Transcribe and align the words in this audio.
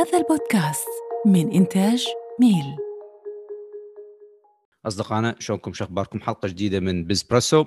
هذا 0.00 0.18
البودكاست 0.18 0.88
من 1.26 1.52
إنتاج 1.52 2.06
ميل. 2.40 2.76
أصدقائنا 4.86 5.34
شلونكم؟ 5.38 5.72
شو 5.72 5.84
أخباركم؟ 5.84 6.20
حلقة 6.20 6.48
جديدة 6.48 6.80
من 6.80 7.04
بزبريسو 7.04 7.64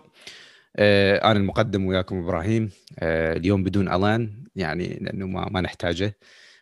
آه 0.75 1.17
أنا 1.31 1.39
المقدم 1.39 1.85
وياكم 1.85 2.23
إبراهيم. 2.23 2.69
آه 2.99 3.33
اليوم 3.33 3.63
بدون 3.63 3.93
ألان 3.93 4.43
يعني 4.55 4.99
لأنه 5.01 5.27
ما, 5.27 5.49
ما 5.49 5.61
نحتاجه. 5.61 6.17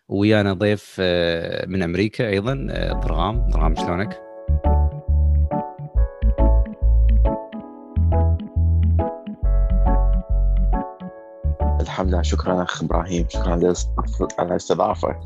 ويانا 0.07 0.53
ضيف 0.53 0.95
آه 0.99 1.65
من 1.65 1.83
أمريكا 1.83 2.29
أيضا 2.29 2.67
آه 2.71 2.93
ضرغام 2.93 3.49
ضرغام 3.49 3.75
شلونك؟ 3.75 4.30
الحمد 11.91 12.07
لله 12.09 12.21
شكرا 12.21 12.63
أخ 12.63 12.83
إبراهيم 12.83 13.25
شكرا 13.29 13.75
على 14.39 14.49
الاستضافة. 14.51 15.19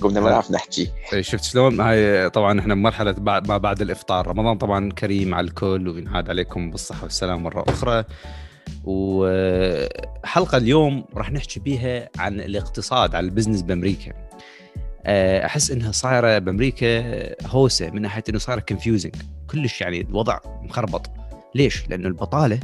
قمنا 0.00 0.20
ما 0.20 0.30
نعرف 0.30 0.50
نحكي. 0.50 0.90
إيه، 1.12 1.22
شفت 1.22 1.44
شلون؟ 1.44 1.80
هاي 1.80 2.30
طبعا 2.30 2.60
إحنا 2.60 2.74
بمرحله 2.74 3.12
بعد 3.12 3.48
ما 3.48 3.56
بعد 3.56 3.80
الإفطار. 3.80 4.26
رمضان 4.26 4.58
طبعا 4.58 4.92
كريم 4.92 5.34
على 5.34 5.46
الكل 5.46 5.88
وينعاد 5.88 6.30
عليكم 6.30 6.70
بالصحة 6.70 7.02
والسلامه 7.02 7.42
مرة 7.42 7.64
أخرى. 7.68 8.04
وحلقه 8.84 10.56
اليوم 10.56 11.04
راح 11.14 11.32
نحكي 11.32 11.60
بيها 11.60 12.08
عن 12.18 12.40
الاقتصاد 12.40 13.14
عن 13.14 13.24
ال 13.24 13.28
business 13.28 13.62
بأمريكا. 13.62 14.12
آه، 15.06 15.46
أحس 15.46 15.70
إنها 15.70 15.92
صايرة 15.92 16.38
بأمريكا 16.38 17.46
هوسة 17.46 17.90
من 17.90 18.02
ناحية 18.02 18.24
إنه 18.28 18.38
صايرة 18.38 18.60
confusing 18.60 19.14
كلش 19.50 19.80
يعني 19.80 20.00
الوضع 20.00 20.38
مخربط. 20.62 21.10
ليش؟ 21.54 21.88
لأنه 21.88 22.08
البطالة 22.08 22.60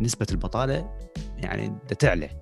نسبة 0.00 0.26
البطالة 0.30 0.90
يعني 1.38 1.72
تعلى. 1.98 2.39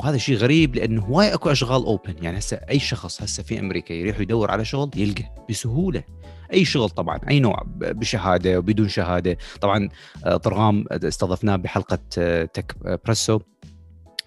وهذا 0.00 0.16
شيء 0.16 0.36
غريب 0.36 0.76
لأنه 0.76 1.02
هواي 1.02 1.34
أكو 1.34 1.50
أشغال 1.50 1.84
open 1.84 2.14
يعني 2.22 2.38
هسه 2.38 2.56
أي 2.70 2.78
شخص 2.78 3.22
هسه 3.22 3.42
في 3.42 3.58
أمريكا 3.58 3.92
يروح 3.92 4.20
يدور 4.20 4.50
على 4.50 4.64
شغل 4.64 4.90
يلقى 4.96 5.24
بسهولة. 5.50 6.04
أي 6.52 6.64
شغل 6.64 6.90
طبعا 6.90 7.20
أي 7.28 7.40
نوع 7.40 7.62
بشهادة 7.66 8.58
وبدون 8.58 8.88
شهادة. 8.88 9.38
طبعا 9.60 9.88
آه، 10.24 10.36
ضرغام 10.36 10.84
استضفناه 10.92 11.56
بحلقة 11.56 11.98
آه، 12.18 12.44
Techpresso. 12.44 13.40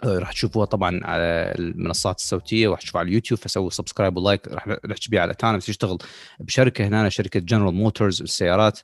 آه، 0.03 0.19
راح 0.19 0.31
تشوفوها 0.31 0.65
طبعا 0.65 0.99
على 1.03 1.53
المنصات 1.59 2.17
الصوتية 2.17 2.67
وراح 2.67 2.79
تشوفوها 2.79 2.99
على 2.99 3.09
اليوتيوب 3.09 3.39
فسووا 3.39 3.69
subscribe 3.69 4.17
و 4.17 4.22
like. 4.22 4.47
راح 4.47 4.67
نحكي 4.67 5.09
بيه 5.09 5.19
على 5.19 5.33
تانا 5.33 5.57
بس 5.57 5.69
يشتغل 5.69 5.97
بشركة 6.39 6.87
هنا 6.87 7.09
شركة 7.09 7.39
جنرال 7.39 7.73
موتورز 7.73 8.21
السيارات 8.21 8.79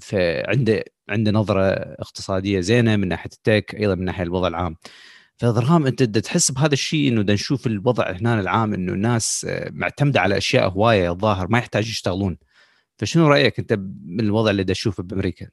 فعنده 0.00 0.84
عنده 1.08 1.30
نظرة 1.30 1.62
اقتصادية 1.74 2.60
زينة 2.60 2.96
من 2.96 3.08
ناحية 3.08 3.30
ال 3.32 3.40
tech 3.40 3.74
أيضا 3.74 3.94
من 3.94 4.04
ناحية 4.04 4.22
الوضع 4.22 4.48
العام. 4.48 4.76
فضرغام 5.40 5.86
أنت 5.86 6.02
تحس 6.02 6.50
بهذا 6.50 6.72
الشيء 6.72 7.08
إنه 7.08 7.22
بدنا 7.22 7.34
نشوف 7.34 7.66
الوضع 7.66 8.10
هنا 8.10 8.40
العام 8.40 8.74
إنه 8.74 8.92
الناس 8.92 9.46
آه، 9.48 9.70
معتمدة 9.72 10.20
على 10.20 10.36
أشياء 10.36 10.68
هواية 10.68 11.10
الظاهر 11.10 11.48
ما 11.48 11.58
يحتاج 11.58 11.88
يشتغلون. 11.88 12.38
فشنو 12.98 13.28
رأيك 13.28 13.58
أنت 13.58 13.72
من 14.04 14.20
الوضع 14.20 14.50
اللي 14.50 14.64
دا 14.64 14.72
تشوفه 14.72 15.02
بأمريكا؟ 15.02 15.48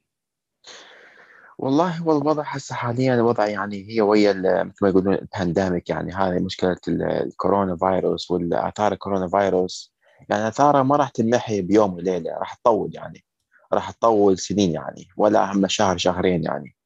والله 1.58 1.98
هو 1.98 2.18
الوضع 2.18 2.42
هسه 2.46 2.74
حاليا 2.74 3.14
الوضع 3.14 3.46
يعني 3.46 3.88
هي 3.90 4.00
ويا 4.00 4.32
مثل 4.62 4.76
ما 4.82 4.88
يقولون 4.88 5.14
ال 5.14 5.22
pandemic 5.22 5.90
يعني 5.90 6.12
هذه 6.12 6.38
مشكلة 6.40 6.76
الكورونا 6.88 7.76
فيروس 7.76 8.30
والأثار 8.30 8.92
الكورونا 8.92 9.28
فيروس. 9.28 9.94
يعني 10.28 10.48
أثارها 10.48 10.82
ما 10.82 10.96
راح 10.96 11.08
تنمحي 11.08 11.62
بيوم 11.62 11.94
وليلة 11.94 12.30
راح 12.38 12.54
تطول 12.54 12.90
يعني 12.94 13.24
راح 13.72 13.90
تطول 13.90 14.38
سنين 14.38 14.72
يعني 14.72 15.08
ولا 15.16 15.52
هم 15.52 15.68
شهر 15.68 15.96
شهرين 15.96 16.44
يعني. 16.44 16.77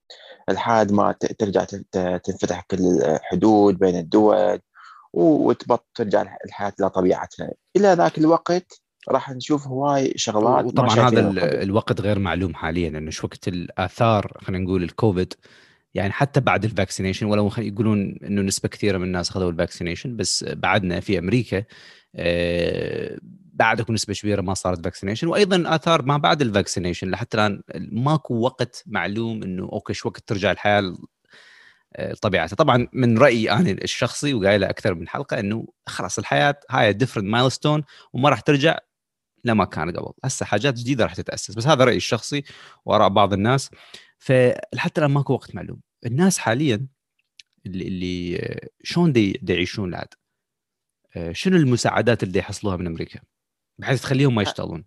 لحد 0.51 0.93
ما 0.93 1.13
ترجع 1.39 1.65
تنفتح 2.19 2.61
كل 2.71 2.79
الحدود 3.05 3.79
بين 3.79 3.97
الدول 3.97 4.59
وتبط 5.13 5.87
ترجع 5.95 6.37
الحياة 6.45 6.73
إلى 6.81 6.91
طبيعتها. 6.91 7.51
إلى 7.77 7.93
ذاك 7.93 8.19
الوقت 8.19 8.83
راح 9.09 9.31
نشوف 9.31 9.67
هواي 9.67 10.13
شغلات 10.17 10.65
وطبعا 10.65 11.09
هذا 11.09 11.31
الوقت 11.63 12.01
غير 12.01 12.19
معلوم 12.19 12.55
حاليا 12.55 12.89
انه 12.89 13.11
شو 13.11 13.27
وقت 13.27 13.49
الآثار 13.49 14.39
خلينا 14.41 14.65
نقول 14.65 14.83
الكوفيد 14.83 15.35
يعني 15.95 16.13
حتى 16.13 16.41
بعد 16.41 16.65
ال 16.65 16.70
vaccination 16.70 17.27
ولو 17.27 17.53
يقولون 17.59 18.19
إنه 18.25 18.43
نسبة 18.43 18.69
كثيرة 18.69 18.99
من 18.99 19.05
الناس 19.05 19.31
أخذوا 19.31 19.51
ال 19.51 19.56
vaccination 19.56 20.17
بس 20.17 20.45
بعدنا 20.45 21.01
في 21.01 21.19
أمريكا 21.19 21.65
آه، 22.15 23.19
بعد 23.53 23.81
أكو 23.81 23.93
نسبة 23.93 24.15
كبيرة 24.15 24.43
ما 24.43 24.55
صارت 24.55 24.85
vaccination 24.85 25.27
وأيضا 25.27 25.75
آثار 25.75 26.03
ما 26.03 26.17
بعد 26.17 26.43
ال 26.43 26.49
vaccination 26.49 27.11
لحتى 27.11 27.37
الآن 27.37 27.63
ماكو 27.93 28.35
وقت 28.35 28.83
معلوم 28.87 29.43
إنه 29.43 29.63
okay 29.63 29.95
شو 29.95 30.09
وقت 30.09 30.29
ترجع 30.29 30.51
الحياة 30.51 30.95
لطبيعتها. 31.99 32.57
طبعا 32.57 32.89
من 32.93 33.19
رأيي 33.19 33.51
أنا 33.51 33.71
الشخصي 33.71 34.35
وقايله 34.35 34.71
أكثر 34.71 34.95
من 34.95 35.09
حلقة 35.09 35.41
إنه 35.41 35.67
خلاص 35.87 36.19
الحياة 36.19 36.61
هاي 36.71 36.93
different 36.93 37.27
milestone 37.27 37.83
وما 38.13 38.29
راح 38.29 38.41
ترجع 38.41 38.79
لما 39.45 39.65
كان 39.65 39.91
قبل. 39.91 40.13
هسه 40.25 40.47
حاجات 40.47 40.75
جديدة 40.75 41.05
راح 41.05 41.15
تتأسس 41.15 41.55
بس 41.55 41.67
هذا 41.67 41.85
رأيي 41.85 41.97
الشخصي 41.97 42.45
واراء 42.85 43.09
بعض 43.09 43.33
الناس. 43.33 43.71
فحتى 44.23 45.01
الآن 45.01 45.11
ماكو 45.11 45.33
وقت 45.33 45.55
معلوم. 45.55 45.81
الناس 46.07 46.39
حاليا 46.39 46.87
اللي, 47.67 47.89
اللي 47.89 48.61
شلون 48.83 49.13
دي, 49.13 49.33
دي 49.43 49.53
يعيشون 49.53 49.89
العاد؟ 49.89 50.09
شنو 51.33 51.57
المساعدات 51.57 52.23
اللي 52.23 52.39
يحصلوها 52.39 52.77
من 52.77 52.87
أمريكا؟ 52.87 53.21
بحيث 53.79 54.03
تخليهم 54.03 54.35
ما 54.35 54.43
يشتغلون. 54.43 54.85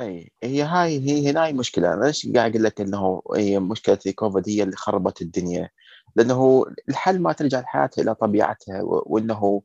أي 0.00 0.32
هي 0.42 0.62
هاي 0.62 1.00
هي 1.00 1.30
هنا 1.30 1.52
مشكلة. 1.52 1.94
أنا 1.94 2.04
ليش 2.04 2.26
قاعد 2.34 2.50
أقول 2.50 2.64
لك 2.64 2.80
إنه 2.80 3.22
هي 3.36 3.58
مشكلة 3.58 3.98
الكوفيد 4.06 4.48
هي 4.48 4.62
اللي 4.62 4.76
خربت 4.76 5.22
الدنيا. 5.22 5.70
لأنه 6.16 6.66
الحل 6.88 7.20
ما 7.20 7.32
ترجع 7.32 7.60
الحياة 7.60 7.90
إلى 7.98 8.14
طبيعتها 8.14 8.80
وإنه 8.82 9.62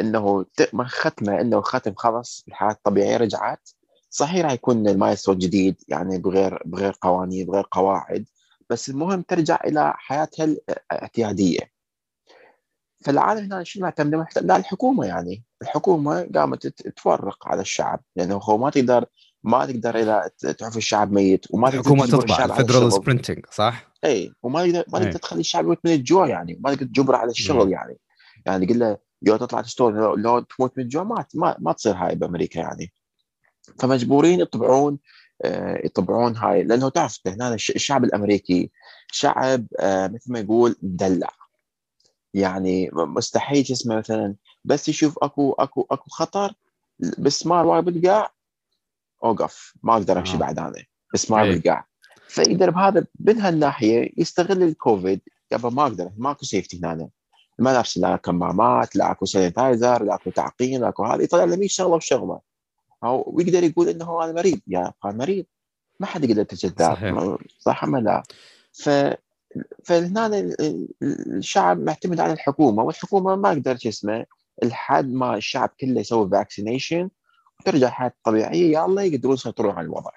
إنه 0.00 0.46
ختمة 0.84 1.40
إنه 1.40 1.60
ختم 1.60 1.94
خلص 1.94 2.44
الحياة 2.48 2.70
الطبيعية 2.70 3.16
رجعت. 3.16 3.68
صحيح 4.10 4.44
راح 4.44 4.52
يكون 4.52 4.88
المايسترو 4.88 5.34
جديد 5.34 5.76
يعني 5.88 6.18
بغير 6.18 6.62
بغير 6.64 6.96
قوانين 7.00 7.46
بغير 7.46 7.64
قواعد. 7.70 8.26
بس 8.70 8.88
المهم 8.90 9.22
ترجع 9.22 9.58
إلى 9.64 9.92
حياتها 9.96 10.44
الاعتيادية. 10.44 11.60
فالعالم 13.04 13.44
هنا 13.44 13.64
شو 13.64 13.80
معتمده 13.80 14.26
لا 14.42 14.56
الحكومة 14.56 15.06
يعني. 15.06 15.44
الحكومة 15.62 16.28
قامت 16.34 16.66
تفرق 16.66 17.48
على 17.48 17.60
الشعب. 17.60 18.00
لأنه 18.16 18.36
هو 18.36 18.58
ما 18.58 18.70
تقدر 18.70 19.04
ما 19.44 19.66
تقدر 19.66 19.98
إذا 19.98 20.30
تعرف 20.58 20.76
الشعب 20.76 21.12
ميت 21.12 21.46
وما 21.50 21.70
تقدر 21.70 21.80
الحكومة 21.80 22.06
تطبع 22.06 22.44
ال 22.44 22.49
federal's 22.49 22.92
printing 22.92 23.46
صح؟ 23.52 23.92
اي 24.04 24.32
وما 24.42 24.66
تقدر 24.66 24.84
ما 24.88 24.98
تقدر 24.98 25.18
تخلي 25.18 25.40
الشعب 25.40 25.64
يموت 25.64 25.78
من 25.84 25.92
الجوع 25.92 26.28
يعني. 26.28 26.58
ما 26.60 26.74
تقدر 26.74 26.86
تجبره 26.86 27.16
على 27.16 27.30
الشغل 27.30 27.66
مم. 27.66 27.72
يعني. 27.72 27.98
يعني 28.46 28.66
تقول 28.66 28.78
له 28.78 28.98
لو 29.22 29.36
تطلع 29.36 29.60
تشتغل 29.60 30.16
لو 30.16 30.40
تموت 30.40 30.78
من 30.78 30.84
الجوع 30.84 31.04
ما 31.04 31.24
ما, 31.34 31.56
ما 31.58 31.72
تصير 31.72 31.94
هاي 31.94 32.14
بأمريكا 32.14 32.58
يعني. 32.58 32.92
فمجبورين 33.78 34.40
يطبعون 34.40 34.98
يطبعون 35.84 36.36
هاي 36.36 36.64
لأنه 36.64 36.88
تعرف 36.88 37.20
هنا 37.26 37.54
الشعب 37.54 38.04
الأمريكي 38.04 38.70
شعب 39.12 39.66
آه 39.80 40.06
مثل 40.06 40.32
ما 40.32 40.38
يقول 40.38 40.76
مدلع 40.82 41.30
يعني 42.34 42.90
مستحيل 42.92 43.60
اسمه 43.60 43.96
مثلا 43.96 44.34
بس 44.64 44.88
يشوف 44.88 45.18
أكو 45.22 45.52
أكو 45.52 45.86
أكو 45.90 46.10
خطر 46.10 46.54
بسمار 47.18 47.66
وايد 47.66 47.84
بالقاع 47.84 48.32
أوقف 49.24 49.74
ما 49.82 49.92
أقدر 49.92 50.18
أمشي 50.18 50.34
آه. 50.34 50.38
بعد 50.38 50.58
أنا 50.58 50.84
بسمار 51.14 51.44
أيه. 51.44 51.50
بالقاع 51.50 51.86
فيقدر 52.28 52.70
بهذا 52.70 53.06
من 53.20 53.40
هالناحية 53.40 54.10
يستغل 54.16 54.62
الكوفيد 54.62 55.20
يابا 55.52 55.68
ما 55.68 55.82
أقدر 55.82 56.10
ماكو 56.16 56.44
safety 56.44 56.78
هنا 56.78 57.08
ما 57.58 57.78
نفس 57.78 57.98
لا 57.98 58.16
كمامات 58.16 58.96
لا 58.96 59.10
أكو 59.10 59.24
sanitizer 59.24 60.02
لا 60.02 60.14
أكو 60.14 60.30
تعقيم 60.30 60.80
لا 60.80 60.88
أكو 60.88 61.04
هذا 61.04 61.22
يطلع 61.22 61.44
له 61.44 61.56
100 61.56 61.68
شغله 61.68 61.94
وشغله 61.94 62.40
أو 63.04 63.24
ويقدر 63.34 63.64
يقول 63.64 63.88
إنه 63.88 64.24
أنا 64.24 64.32
مريض 64.32 64.60
يا 64.66 64.92
مريض 65.04 65.44
ما 66.00 66.06
حد 66.06 66.24
يقدر 66.24 66.42
يتجدد 66.42 66.82
صح 67.58 67.84
ولا 67.84 68.00
لا؟ 68.00 68.22
ف 68.72 68.90
فهنا 69.84 70.50
الشعب 71.02 71.80
معتمد 71.80 72.20
على 72.20 72.32
الحكومة 72.32 72.82
والحكومة 72.82 73.36
ما 73.36 73.48
أقدر 73.48 73.76
شو 73.76 73.88
اسمه 73.88 74.26
لحد 74.62 75.12
ما 75.12 75.36
الشعب 75.36 75.70
كله 75.80 76.00
يسوي 76.00 76.30
فاكسينيشن 76.30 77.10
وترجع 77.60 77.88
حياة 77.88 78.12
طبيعية 78.24 78.72
يا 78.72 78.84
الله 78.84 79.02
يقدرون 79.02 79.34
يسيطرون 79.34 79.74
على 79.74 79.84
الوضع. 79.84 80.10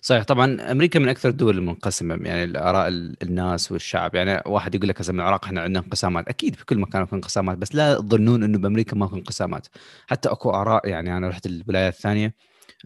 صحيح 0.00 0.24
طبعا 0.24 0.72
أمريكا 0.72 0.98
من 0.98 1.08
أكثر 1.08 1.28
الدول 1.28 1.58
المنقسمة 1.58 2.14
يعني 2.14 2.44
الآراء 2.44 2.88
الناس 3.22 3.72
والشعب. 3.72 4.14
يعني 4.14 4.42
واحد 4.46 4.74
يقول 4.74 4.88
لك 4.88 5.00
هسه 5.00 5.12
من 5.12 5.20
العراق 5.20 5.44
إحنا 5.44 5.60
عندنا 5.60 5.78
انقسامات. 5.78 6.28
أكيد 6.28 6.56
في 6.56 6.64
كل 6.64 6.78
مكان 6.78 7.06
في 7.06 7.12
انقسامات 7.12 7.58
بس 7.58 7.74
لا 7.74 7.94
تظنون 7.94 8.42
إنه 8.42 8.58
بأمريكا 8.58 8.96
ما 8.96 9.08
في 9.08 9.14
انقسامات. 9.14 9.66
حتى 10.06 10.28
أكو 10.28 10.50
آراء 10.50 10.88
يعني 10.88 11.16
أنا 11.16 11.28
رحت 11.28 11.46
الولايات 11.46 11.94
الثانية 11.94 12.34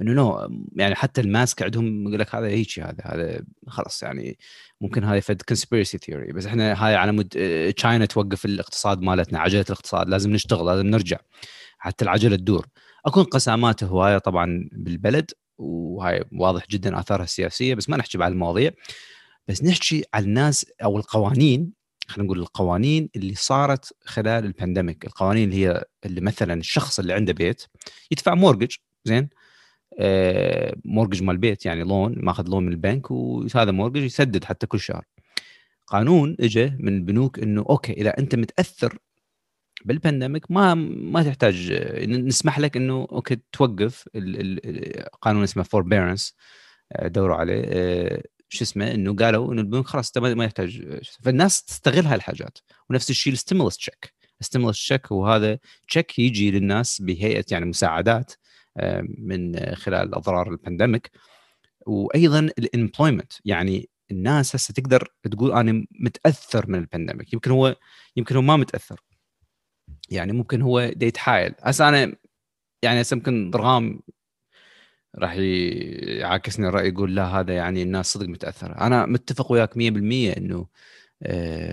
إنه 0.01 0.13
no 0.13 0.49
يعني 0.77 0.95
حتى 0.95 1.21
ال 1.21 1.29
mask 1.29 1.63
عندهم 1.63 2.09
يقول 2.09 2.21
لك 2.21 2.35
هذا 2.35 2.47
هيك 2.47 2.81
هذا 2.81 2.97
هذا 3.03 3.41
خلاص 3.69 4.03
يعني 4.03 4.39
ممكن 4.81 5.05
هذا 5.05 5.21
فد 5.21 5.43
conspiracy 5.43 5.99
theory 5.99 6.33
بس 6.33 6.47
إحنا 6.47 6.87
هاي 6.87 6.95
على 6.95 7.13
مود 7.13 7.29
تشاينا 7.77 8.07
توقف 8.07 8.45
الاقتصاد 8.45 9.01
مالتنا 9.03 9.39
عجلة 9.39 9.65
الاقتصاد 9.69 10.09
لازم 10.09 10.31
نشتغل 10.31 10.67
لازم 10.67 10.87
نرجع 10.87 11.19
حتى 11.79 12.05
العجلة 12.05 12.37
تدور. 12.37 12.67
أكو 13.07 13.21
انقسامات 13.21 13.85
هواية 13.85 14.19
طبعا 14.19 14.69
بالبلد. 14.73 15.31
وهاي 15.59 16.25
واضح 16.33 16.67
جدا 16.71 17.01
آثارها 17.01 17.25
السياسية 17.25 17.75
بس 17.75 17.89
ما 17.91 17.97
نحكي 17.97 18.19
على 18.23 18.33
المواضيع. 18.33 18.71
بس 19.49 19.65
نحكي 19.65 20.05
على 20.15 20.25
الناس 20.25 20.67
أو 20.85 20.97
القوانين 20.99 21.73
خلينا 22.09 22.27
نقول 22.27 22.39
القوانين 22.41 23.09
اللي 23.17 23.35
صارت 23.35 23.93
خلال 24.05 24.45
ال 24.45 24.51
pandemic. 24.51 25.05
القوانين 25.05 25.49
اللي 25.49 25.67
هي 25.67 25.85
اللي 26.07 26.21
مثلا 26.21 26.55
الشخص 26.55 26.99
اللي 26.99 27.13
عنده 27.13 27.33
بيت 27.33 27.63
يدفع 28.11 28.35
mortgage 28.35 28.77
زين؟ 29.05 29.29
آه 30.01 30.77
mortgage 30.85 31.23
مال 31.23 31.35
البيت 31.35 31.67
يعني 31.67 31.85
loan 31.85 32.15
ماخذ 32.19 32.49
loan 32.49 32.67
من 32.67 32.73
البنك 32.73 33.11
وهذا 33.11 33.71
mortgage 33.71 34.03
يسدد 34.03 34.45
حتى 34.45 34.67
كل 34.67 34.81
شهر. 34.81 35.05
قانون 35.87 36.37
اجى 36.41 36.73
من 36.79 36.97
البنوك 36.97 37.39
إنه 37.39 37.65
okay 37.71 37.93
إذا 37.93 38.19
أنت 38.19 38.35
متأثر 38.35 38.99
بال 39.89 40.01
pandemic 40.01 40.51
ما 40.51 40.75
ما 40.75 41.23
تحتاج 41.23 41.73
نسمح 42.09 42.59
لك 42.59 42.77
إنه 42.77 43.09
okay 43.13 43.39
توقف 43.53 44.09
قانون 45.23 45.43
اسمه 45.43 45.63
forbearance 45.63 46.35
دوروا 47.03 47.37
عليه 47.37 47.63
آه، 47.67 48.23
شو 48.49 48.65
اسمه 48.65 48.95
إنه 48.95 49.17
قالوا 49.17 49.53
إنه 49.53 49.61
البنوك 49.61 49.87
خلاص 49.87 50.17
ما 50.17 50.45
يحتاج 50.45 51.01
فالناس 51.23 51.65
تستغل 51.65 52.07
هالحاجات. 52.07 52.59
ونفس 52.91 53.11
الشيء 53.11 53.33
ال 53.33 53.38
stimulus 53.38 53.77
check 53.77 54.15
ال 54.41 54.45
stimulus 54.45 54.77
check 54.79 55.11
وهذا 55.11 55.59
check 55.89 56.19
يجي 56.19 56.51
للناس 56.51 57.03
بهيئة 57.03 57.45
يعني 57.51 57.65
مساعدات 57.65 58.33
آه، 58.77 59.05
من 59.19 59.75
خلال 59.75 60.15
أضرار 60.15 60.51
ال 60.51 60.58
pandemic 60.58 61.11
وأيضا 61.87 62.39
ال 62.59 62.65
unemployment 62.65 63.33
يعني 63.45 63.89
الناس 64.11 64.57
هسه 64.57 64.75
تقدر 64.75 65.13
تقول 65.31 65.53
أنا 65.53 65.87
متأثر 65.91 66.71
من 66.71 66.79
ال 66.79 66.85
pandemic 66.85 67.33
يمكن 67.33 67.51
هو 67.51 67.77
يمكن 68.17 68.37
هو 68.37 68.43
ما 68.43 68.57
متأثر. 68.57 69.01
يعني 70.11 70.33
ممكن 70.33 70.63
هو 70.63 70.91
دا 70.97 71.07
يتحايل. 71.07 71.55
هسه 71.63 71.89
أنا 71.89 72.17
يعني 72.83 73.01
هسه 73.01 73.15
يمكن 73.15 73.51
ضرغام 73.51 74.01
راح 75.19 75.35
يعاكسني 75.37 76.69
الرأي 76.69 76.89
يقول 76.89 77.15
لا 77.15 77.25
هذا 77.25 77.55
يعني 77.55 77.83
الناس 77.83 78.13
صدق 78.13 78.27
متأثرة. 78.29 78.73
أنا 78.81 79.07
متفق 79.07 79.53
وياك 79.53 79.75
100% 79.75 79.79
إنه 80.39 80.67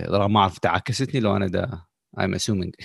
ضرغام 0.10 0.34
ما 0.34 0.40
أعرف 0.40 0.60
تعاكسني 0.60 1.20
لو 1.20 1.36
أنا 1.36 1.48
دا 1.48 1.80
I'm 2.20 2.34
assuming 2.34 2.76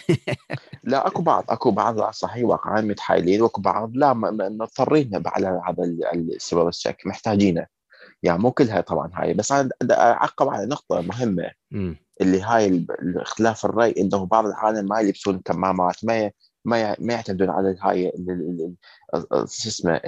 لا 0.85 1.07
أكو 1.07 1.23
بعض 1.23 1.45
أكو 1.49 1.71
بعض 1.71 2.11
صحيح 2.11 2.45
واقعا 2.45 2.81
متحايلين 2.81 3.43
وأكو 3.43 3.61
بعض 3.61 3.97
لا 3.97 4.13
مضطرين 4.15 5.23
على 5.27 5.63
هذا 5.69 5.85
السبب 6.15 6.69
الشيك 6.69 6.97
محتاجينه. 7.07 7.67
يعني 8.23 8.39
مو 8.39 8.51
كلها 8.53 8.81
طبعا 8.81 9.11
هاي 9.15 9.35
بس 9.35 9.53
أنا 9.53 9.71
أعقب 9.91 10.49
على 10.49 10.67
نقطة 10.67 11.01
مهمة. 11.01 11.51
اللي 12.21 12.43
هاي 12.43 12.67
الاختلاف 13.03 13.65
الرأي 13.65 13.95
إنه 13.99 14.27
بعض 14.27 14.47
العالم 14.47 14.89
ما 14.89 15.01
يلبسون 15.01 15.39
كمامات 15.39 16.05
ما 16.05 16.31
ما 16.65 16.97
ما 16.99 17.15
يعتمدون 17.15 17.51
على 17.51 17.77
هاي 17.81 18.13
شو 19.33 19.69
اسمه 19.69 20.01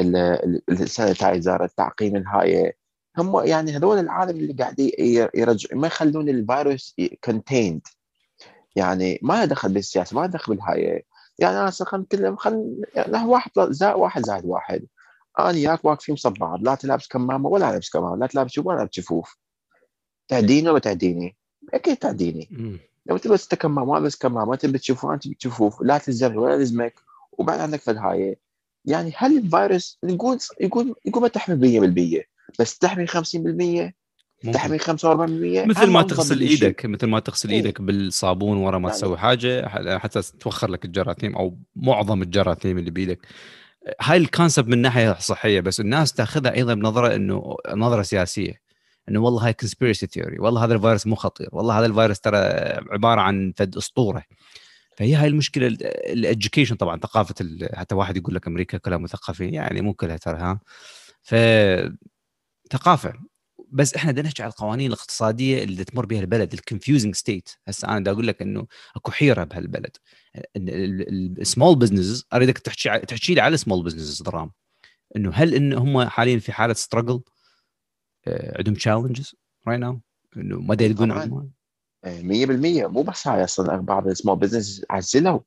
ال 0.69 0.78
sanitizer 0.78 1.65
التعقيم 1.65 2.17
الهاي. 2.17 2.73
هم 3.19 3.45
يعني 3.45 3.77
هذول 3.77 3.99
العالم 3.99 4.37
اللي 4.37 4.53
قاعد 4.53 4.75
يرجع 5.35 5.77
ما 5.77 5.87
يخلون 5.87 6.29
الفيروس 6.29 6.97
كونتيند 7.25 7.81
يعني 8.77 9.19
ما 9.23 9.45
دخل 9.45 9.73
بالسياسة 9.73 10.17
ما 10.17 10.27
دخل 10.27 10.55
بالهاي. 10.55 11.05
يعني 11.39 11.61
أنا 11.61 11.71
خلينا 11.71 12.05
نتكلم 12.05 12.37
خل 12.37 12.85
يعني 12.95 13.27
واحد 13.27 13.51
زائد 13.71 13.97
واحد 13.97 14.23
زائد 14.27 14.45
واحد. 14.45 14.87
أنا 15.39 15.49
وياك 15.49 15.85
واقفين 15.85 16.17
صب 16.17 16.59
لا 16.61 16.75
تلابس 16.75 17.09
كمامة 17.09 17.49
ولا 17.49 17.73
لابس 17.73 17.91
كمامة 17.91 18.17
لا 18.17 18.27
تلابس 18.27 18.51
شوف 18.51 18.67
ولا 18.67 18.79
لابس 18.79 18.95
شفوف. 18.95 19.37
تهديني 20.29 20.71
ولا 20.71 20.79
تهديني؟ 20.79 21.37
أكيد 21.75 21.97
تهديني 21.97 22.49
لو 23.07 23.17
تلبس 23.17 23.49
كمامه 23.49 23.93
ما 23.93 24.01
بس 24.01 24.17
كمامة 24.17 24.57
تبي 24.57 24.79
تشوفه 24.79 25.15
أنت 25.15 25.29
بتشوفوه 25.29 25.79
لا 25.81 25.99
تلزمني 25.99 26.39
ولا 26.39 26.63
لزمك 26.63 26.95
وبعد 27.33 27.61
عندك 27.61 27.81
في 27.81 27.91
الهاي 27.91 28.37
يعني 28.85 29.13
هل 29.17 29.39
الفيروس 29.39 29.99
نقول 30.05 30.39
يقول 30.61 30.95
يقول 31.07 31.23
ما 31.23 31.29
تحمي 31.29 31.57
100% 31.57 32.23
بس 32.59 32.79
تحمي 32.79 33.07
50% 33.07 33.93
تحمي 34.53 34.79
45% 34.79 34.85
مثل 35.67 35.87
ما 35.91 36.03
تغسل 36.03 36.41
إيدك 36.41 36.87
مثل 36.87 37.07
ما 37.07 37.21
تغسل 37.21 37.51
إيه؟ 37.51 37.57
إيدك 37.57 37.81
بالصابون 37.81 38.57
ورا 38.57 38.79
ما 38.79 38.89
يعني 38.89 39.01
تسوي 39.01 39.19
حاجة 39.19 39.69
حتى 39.99 40.23
توخر 40.41 40.71
لك 40.71 40.85
الجراثيم 40.85 41.37
أو 41.37 41.59
معظم 41.77 42.23
الجراثيم 42.23 42.79
اللي 42.79 42.91
بإيدك. 42.91 43.27
هاي 44.01 44.17
ال 44.17 44.23
concept 44.23 44.69
من 44.69 44.79
ناحية 44.79 45.17
صحية 45.19 45.61
بس 45.61 45.81
الناس 45.81 46.13
تأخذها 46.13 46.55
أيضا 46.55 46.75
بنظرة 46.75 47.15
انه 47.15 47.57
نظرة 47.75 48.03
سياسية. 48.03 48.61
إنه 49.09 49.21
والله 49.21 49.47
هاي 49.47 49.53
conspiracy 49.53 50.07
theory 50.07 50.39
والله 50.39 50.65
هذا 50.65 50.75
الفيروس 50.75 51.07
مو 51.07 51.15
خطير 51.15 51.49
والله 51.53 51.79
هذا 51.79 51.87
الفيروس 51.87 52.21
ترى 52.21 52.37
عبارة 52.91 53.21
عن 53.21 53.53
فد 53.57 53.77
أسطورة. 53.77 54.25
فهي 54.99 55.15
هاي 55.15 55.27
المشكلة 55.29 55.67
ال 55.67 55.78
education 55.78 56.77
طبعا 56.77 57.01
ثقافة 57.01 57.35
حتى 57.75 57.95
واحد 57.95 58.17
يقول 58.17 58.35
لك 58.35 58.47
أمريكا 58.47 58.79
كلها 58.79 58.99
مثقفين 58.99 59.55
يعني 59.55 59.81
مو 59.81 59.95
كلها 59.95 60.17
ترى 60.17 60.39
ها. 60.39 60.61
ف 61.23 61.35
ثقافة. 62.73 63.13
بس 63.73 63.95
إحنا 63.95 64.13
بدنا 64.13 64.25
نحكي 64.25 64.43
على 64.43 64.51
القوانين 64.51 64.93
الاقتصادية 64.93 65.65
اللي 65.65 65.85
تمر 65.85 66.07
بها 66.07 66.21
البلد 66.21 66.53
ال 66.53 66.59
confusing 66.59 67.15
state 67.15 67.51
هسه 67.69 67.89
أنا 67.89 68.01
بدي 68.01 68.11
أقول 68.11 68.27
لك 68.27 68.43
إنه 68.43 68.67
أكو 68.97 69.11
حيرة 69.13 69.45
بهالبلد. 69.45 69.97
ال 70.57 70.77
small 70.77 71.77
businesses 71.77 72.27
أريدك 72.33 72.59
تحكي 72.59 72.99
تحكي 72.99 73.35
لي 73.35 73.41
على 73.41 73.55
السمول 73.55 73.85
بزنسز 73.85 74.23
درام. 74.23 74.51
إنه 75.17 75.31
هل 75.35 75.55
إن 75.55 75.73
هم 75.73 76.05
حاليا 76.09 76.39
في 76.39 76.53
حالة 76.53 76.75
struggle 76.75 77.13
آه، 77.15 77.23
عندهم 78.29 78.75
challenges 78.75 79.35
right 79.69 79.81
now 79.81 80.01
إنه 80.37 80.61
ما 80.61 80.77
يلقون 80.81 81.13
عمال 81.13 81.51
100% 82.05 82.87
مو 82.87 83.03
بس 83.03 83.29
هاي 83.29 83.45
أصلا 83.45 83.77
بعض 83.77 84.09
ال 84.09 84.13
small 84.13 84.37
business 84.37 84.85
عزلوا 84.91 85.41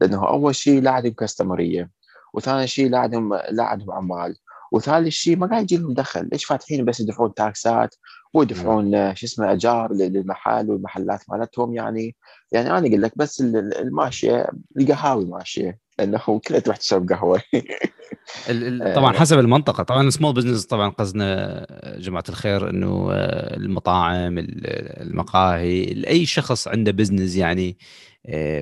لأنه 0.00 0.28
أول 0.28 0.54
شيء 0.54 0.82
لا 0.82 0.90
عندهم 0.90 1.12
customer 1.12 1.74
ية 1.74 1.90
وثاني 2.34 2.66
شيء 2.66 2.90
لا 2.90 2.98
عندهم 2.98 3.34
لا 3.34 3.64
عندهم 3.64 3.92
عمال 3.92 4.36
وثالث 4.72 5.08
شيء 5.08 5.36
ما 5.36 5.46
قاعد 5.46 5.62
يجي 5.62 5.76
لهم 5.76 5.94
دخل. 5.94 6.28
ليش 6.32 6.44
فاتحين 6.44 6.84
بس 6.84 7.00
يدفعون 7.00 7.34
tax 7.34 7.79
ات 7.79 7.94
ويدفعون 8.34 8.94
آه، 8.94 9.14
شو 9.14 9.26
اسمه 9.26 9.50
ايجار 9.50 9.92
للمحل 9.92 10.70
والمحلات 10.70 11.20
مالتهم 11.30 11.74
يعني. 11.74 12.16
يعني 12.52 12.70
أنا 12.70 12.78
أقول 12.78 13.02
لك 13.02 13.18
بس 13.18 13.40
الماشية 13.40 14.50
القهاوي 14.78 15.24
ماشية. 15.24 15.78
لأنه 15.98 16.40
كلها 16.48 16.60
تروح 16.60 16.76
تشرب 16.76 17.08
قهوة. 17.12 17.42
طبعا 18.94 19.14
آه. 19.14 19.18
حسب 19.18 19.38
المنطقة. 19.38 19.82
طبعا 19.82 20.10
small 20.10 20.34
business 20.34 20.66
طبعا 20.66 20.88
قصدنا 20.88 21.66
جماعة 21.98 22.24
الخير 22.28 22.70
إنه 22.70 23.08
آه، 23.12 23.56
المطاعم 23.56 24.38
المقاهي 24.38 26.04
أي 26.06 26.26
شخص 26.26 26.68
عنده 26.68 26.92
business 26.92 27.36
يعني 27.36 27.78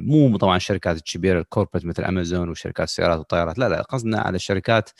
مو 0.00 0.36
طبعا 0.36 0.56
الشركات 0.56 0.96
الكبيره 0.96 1.40
ال 1.40 1.45
corporate 1.45 1.86
مثل 1.86 2.04
امازون 2.04 2.48
وشركات 2.48 2.88
السيارات 2.88 3.18
والطيارات 3.18 3.58
لا 3.58 3.68
لا 3.68 3.82
قصدنا 3.82 4.20
على 4.20 4.36
الشركات 4.36 4.90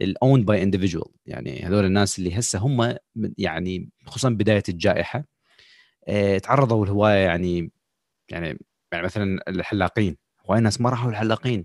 ال 0.00 0.08
owned 0.08 0.46
by 0.46 0.62
individual 0.62 1.12
يعني 1.26 1.62
هذول 1.62 1.84
الناس 1.84 2.18
اللي 2.18 2.38
هسه 2.38 2.58
هم 2.58 2.96
يعني 3.38 3.90
خصوصا 4.06 4.28
بداية 4.28 4.62
الجائحة 4.68 5.24
تعرضوا 6.42 6.86
لهواية 6.86 7.24
يعني 7.24 7.72
يعني 8.30 8.58
يعني 8.92 9.04
مثلا 9.04 9.40
الحلاقين. 9.48 10.16
هواي 10.50 10.60
ناس 10.60 10.80
ما 10.80 10.90
راحوا 10.90 11.10
الحلاقين 11.10 11.64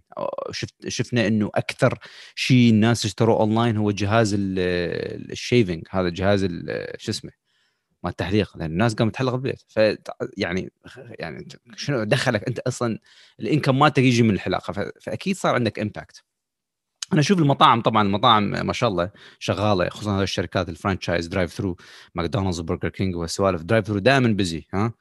شفت 0.52 0.88
شفنا 0.88 1.28
إنه 1.28 1.50
أكثر 1.56 2.00
شيء 2.36 2.70
الناس 2.70 3.06
اشتروه 3.06 3.40
أونلاين 3.40 3.78
هو 3.78 3.92
جهاز 3.92 4.36
ال 4.38 4.56
shaving 4.56 5.84
هذا 5.90 6.10
جهاز 6.10 6.46
شو 6.98 7.12
اسمه 7.12 7.32
مال 8.04 8.12
التحليق 8.12 8.58
لأن 8.58 8.72
الناس 8.72 8.94
قامت 8.94 9.14
تحلق 9.14 9.32
بالبيت 9.32 9.62
ف 9.68 9.80
يعني 10.38 10.72
يعني 11.20 11.48
شنو 11.76 12.04
دخلك؟ 12.04 12.48
أنت 12.48 12.60
أصلا 12.60 13.00
ال 13.40 13.45
income 13.45 13.80
مالتك 13.80 14.04
يجي 14.04 14.24
من 14.24 14.34
الحلاقة. 14.34 14.92
فأكيد 15.02 15.36
صار 15.36 15.56
عندك 15.56 15.80
impact 15.80 16.24
أنا 17.14 17.20
أشوف 17.22 17.40
المطاعم 17.40 17.82
طبعا 17.82 18.04
المطاعم 18.04 18.44
ما 18.68 18.74
شاء 18.74 18.90
الله 18.90 19.12
شغالة 19.40 19.90
خصوصا 19.90 20.18
هذه 20.18 20.24
الشركات 20.24 20.70
ال 20.70 20.76
franchise 20.76 21.28
drive 21.28 21.54
through 21.54 21.78
ماكدونالدز 22.16 22.60
وبرجر 22.60 22.90
كينج 22.90 23.16
والسوالف. 23.16 23.62
drive 23.62 23.86
through 23.88 24.00
دائما 24.00 24.28
busy 24.28 24.66
ها؟ 24.74 24.94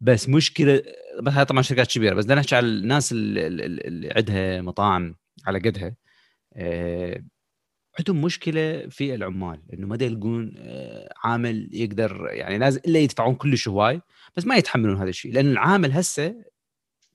بس 0.00 0.28
مشكلة 0.28 0.82
بس 1.22 1.32
هاي 1.32 1.44
طبعا 1.44 1.62
شركات 1.62 1.92
كبيرة 1.92 2.14
بس 2.14 2.24
بدنا 2.24 2.40
نحكي 2.40 2.56
على 2.56 2.66
الناس 2.66 3.12
اللي, 3.12 4.12
عندها 4.16 4.62
مطاعم 4.62 5.14
على 5.46 5.58
قدها. 5.58 5.96
أه 6.54 7.22
عندهم 7.98 8.20
مشكلة 8.22 8.86
في 8.90 9.14
العمال 9.14 9.60
إنه 9.72 9.86
ما 9.86 9.98
يلقون 10.00 10.54
آه، 10.58 11.14
عامل 11.24 11.68
يقدر 11.72 12.28
يعني 12.30 12.58
لازم 12.58 12.80
إلا 12.86 12.98
يدفعون 12.98 13.34
كلش 13.34 13.68
هواي 13.68 14.00
بس 14.36 14.46
ما 14.46 14.56
يتحملون 14.56 14.96
هذا 14.96 15.08
الشيء. 15.08 15.32
لأن 15.32 15.50
العامل 15.50 15.92
هسه 15.92 16.44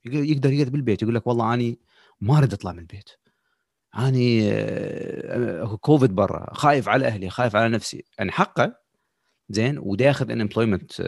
يقدر 0.06 0.52
يقعد 0.52 0.72
بالبيت 0.72 1.02
يقول 1.02 1.16
لك 1.16 1.28
والله 1.28 1.54
اني 1.54 1.80
ما 2.22 2.38
أريد 2.38 2.54
أطلع 2.54 2.72
من 2.72 2.80
البيت. 2.80 3.10
اني 3.98 4.52
أكو 5.64 5.78
كوفيد 5.78 6.16
برا 6.16 6.54
خايف 6.54 6.90
على 6.90 7.08
أهلي 7.08 7.30
خايف 7.30 7.56
على 7.56 7.70
نفسي. 7.70 8.04
يعني 8.18 8.32
حقه 8.32 8.76
زين 9.50 9.78
ودا 9.80 10.06
ياخذ 10.06 10.32
unemployment 10.32 11.02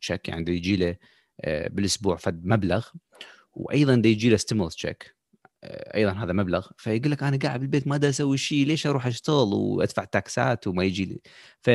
check 0.00 0.28
يعني 0.28 0.50
يجي 0.56 0.76
له 0.76 0.88
آه، 0.90 0.98
بالأسبوع 1.46 2.16
فد 2.16 2.46
مبلغ 2.46 2.86
وأيضا 3.52 3.94
دا 3.94 4.08
يجي 4.08 4.30
له 4.30 4.36
stimulus 4.36 4.74
check 4.74 5.18
أيضا 5.64 6.12
هذا 6.12 6.32
مبلغ. 6.32 6.68
فيقول 6.76 7.10
لك 7.10 7.22
أنا 7.22 7.38
قاعد 7.42 7.60
بالبيت 7.60 7.86
ما 7.88 7.96
دا 7.96 8.08
أسوي 8.08 8.38
شيء 8.38 8.66
ليش 8.66 8.86
أروح 8.86 9.06
أشتغل 9.06 9.54
وأدفع 9.54 10.04
tax 10.04 10.50
ات 10.50 10.66
وما 10.66 10.84
يجي 10.84 11.04
لي؟ 11.04 11.20
ف 11.60 11.70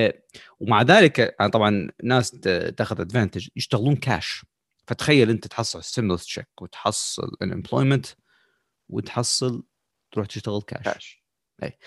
ومع 0.59 0.81
ذلك 0.81 1.19
يعني 1.19 1.51
طبعا 1.51 1.89
ناس 2.03 2.31
تأخذ 2.77 3.01
advantage 3.01 3.47
يشتغلون 3.55 3.95
كاش 3.95 4.45
فتخيل 4.87 5.29
أنت 5.29 5.47
تحصل 5.47 5.83
stimulus 5.83 6.25
check 6.25 6.61
وتحصل 6.61 7.31
ال 7.41 7.46
unemployment 7.46 8.05
وتحصل 8.89 9.63
تروح 10.11 10.27
تشتغل 10.27 10.61
cash 10.61 10.83
cash 10.83 11.23
إي. 11.63 11.77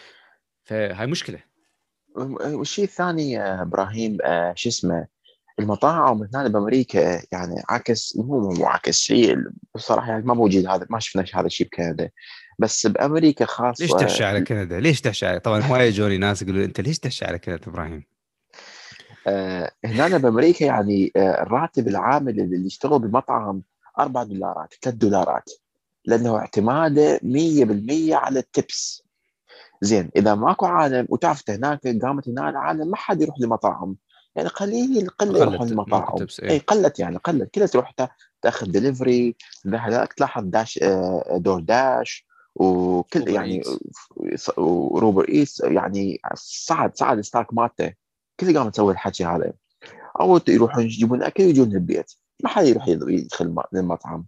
فهاي 0.64 1.06
مشكلة. 1.06 1.42
والشيء 2.16 2.84
الثاني 2.84 3.40
إبراهيم 3.40 4.18
آه، 4.24 4.54
شو 4.56 4.68
اسمه؟ 4.68 5.06
المطاعم 5.58 6.28
هنا 6.34 6.48
بأمريكا 6.48 7.22
يعني 7.32 7.62
عكس 7.68 8.16
مو 8.16 8.50
مو 8.50 8.66
عكس 8.66 8.98
شيء 8.98 9.36
بصراحة 9.74 10.08
يعني 10.08 10.24
ما 10.24 10.34
موجود 10.34 10.66
هذا 10.66 10.86
ما 10.90 10.98
شفنا 10.98 11.24
هذا 11.34 11.46
الشيء 11.46 11.66
بكندا 11.66 12.10
بس 12.58 12.86
بأمريكا 12.86 13.44
خاصة 13.44 13.82
ليش 13.82 13.92
تحشي 13.92 14.24
على 14.24 14.40
كندا؟ 14.40 14.80
ليش 14.80 15.00
تحشي 15.00 15.26
على 15.26 15.40
طبعا 15.40 15.60
هواي 15.60 15.90
جوني 15.90 16.18
ناس 16.18 16.42
يقولوا 16.42 16.64
أنت 16.64 16.80
ليش 16.80 16.98
تحشي 16.98 17.24
على 17.24 17.38
كندا 17.38 17.66
إبراهيم؟ 17.66 18.04
آه 19.26 19.72
هنا 19.84 20.18
بأمريكا 20.18 20.64
يعني 20.64 21.12
آه 21.16 21.42
الراتب 21.42 21.88
العامل 21.88 22.40
اللي 22.40 22.66
يشتغل 22.66 22.98
بالمطعم 22.98 23.62
4 23.98 24.24
دولارات 24.24 24.74
3 24.82 24.98
دولارات 24.98 25.50
لأنه 26.04 26.38
اعتماده 26.38 27.18
100% 27.18 27.22
على 28.12 28.38
التبس 28.38 29.02
زين 29.82 30.10
إذا 30.16 30.34
ماكو 30.34 30.66
عالم 30.66 31.06
وتعرف 31.10 31.50
هناك 31.50 31.80
قامت 32.02 32.28
هنا 32.28 32.50
العالم 32.50 32.90
ما 32.90 32.96
حد 32.96 33.22
يروح 33.22 33.40
لمطاعم 33.40 33.96
يعني 34.36 34.48
قليل 34.48 35.08
قلة 35.08 35.38
يروحون 35.40 35.68
المطاعم. 35.68 36.26
إيه. 36.42 36.50
اي 36.50 36.58
قلت 36.58 36.98
يعني 36.98 37.16
قلت 37.16 37.54
كلها 37.54 37.66
تروح 37.66 37.94
تاخذ 38.42 38.66
دليفري 38.66 39.36
هذاك 39.66 40.12
تلاحظ 40.12 40.44
داش 40.44 40.78
آه، 40.82 41.38
دور 41.40 41.60
داش 41.60 42.26
وكل 42.54 43.28
يعني 43.28 43.62
وروبر 44.56 45.28
ايس 45.28 45.60
يعني 45.60 46.20
صعد 46.34 46.96
صعد 46.96 47.18
الستاك 47.18 47.54
مالته. 47.54 47.92
كل 48.40 48.58
قام 48.58 48.68
تسوي 48.68 48.92
الحكي 48.92 49.24
هذا؟ 49.24 49.52
أو 50.20 50.40
يروحون 50.48 50.84
يجيبون 50.84 51.22
أكل 51.22 51.44
ويجون 51.44 51.72
البيت 51.72 52.12
ما 52.42 52.48
حد 52.48 52.66
يروح 52.66 52.88
يدخل 52.88 53.54
للمطعم. 53.72 54.26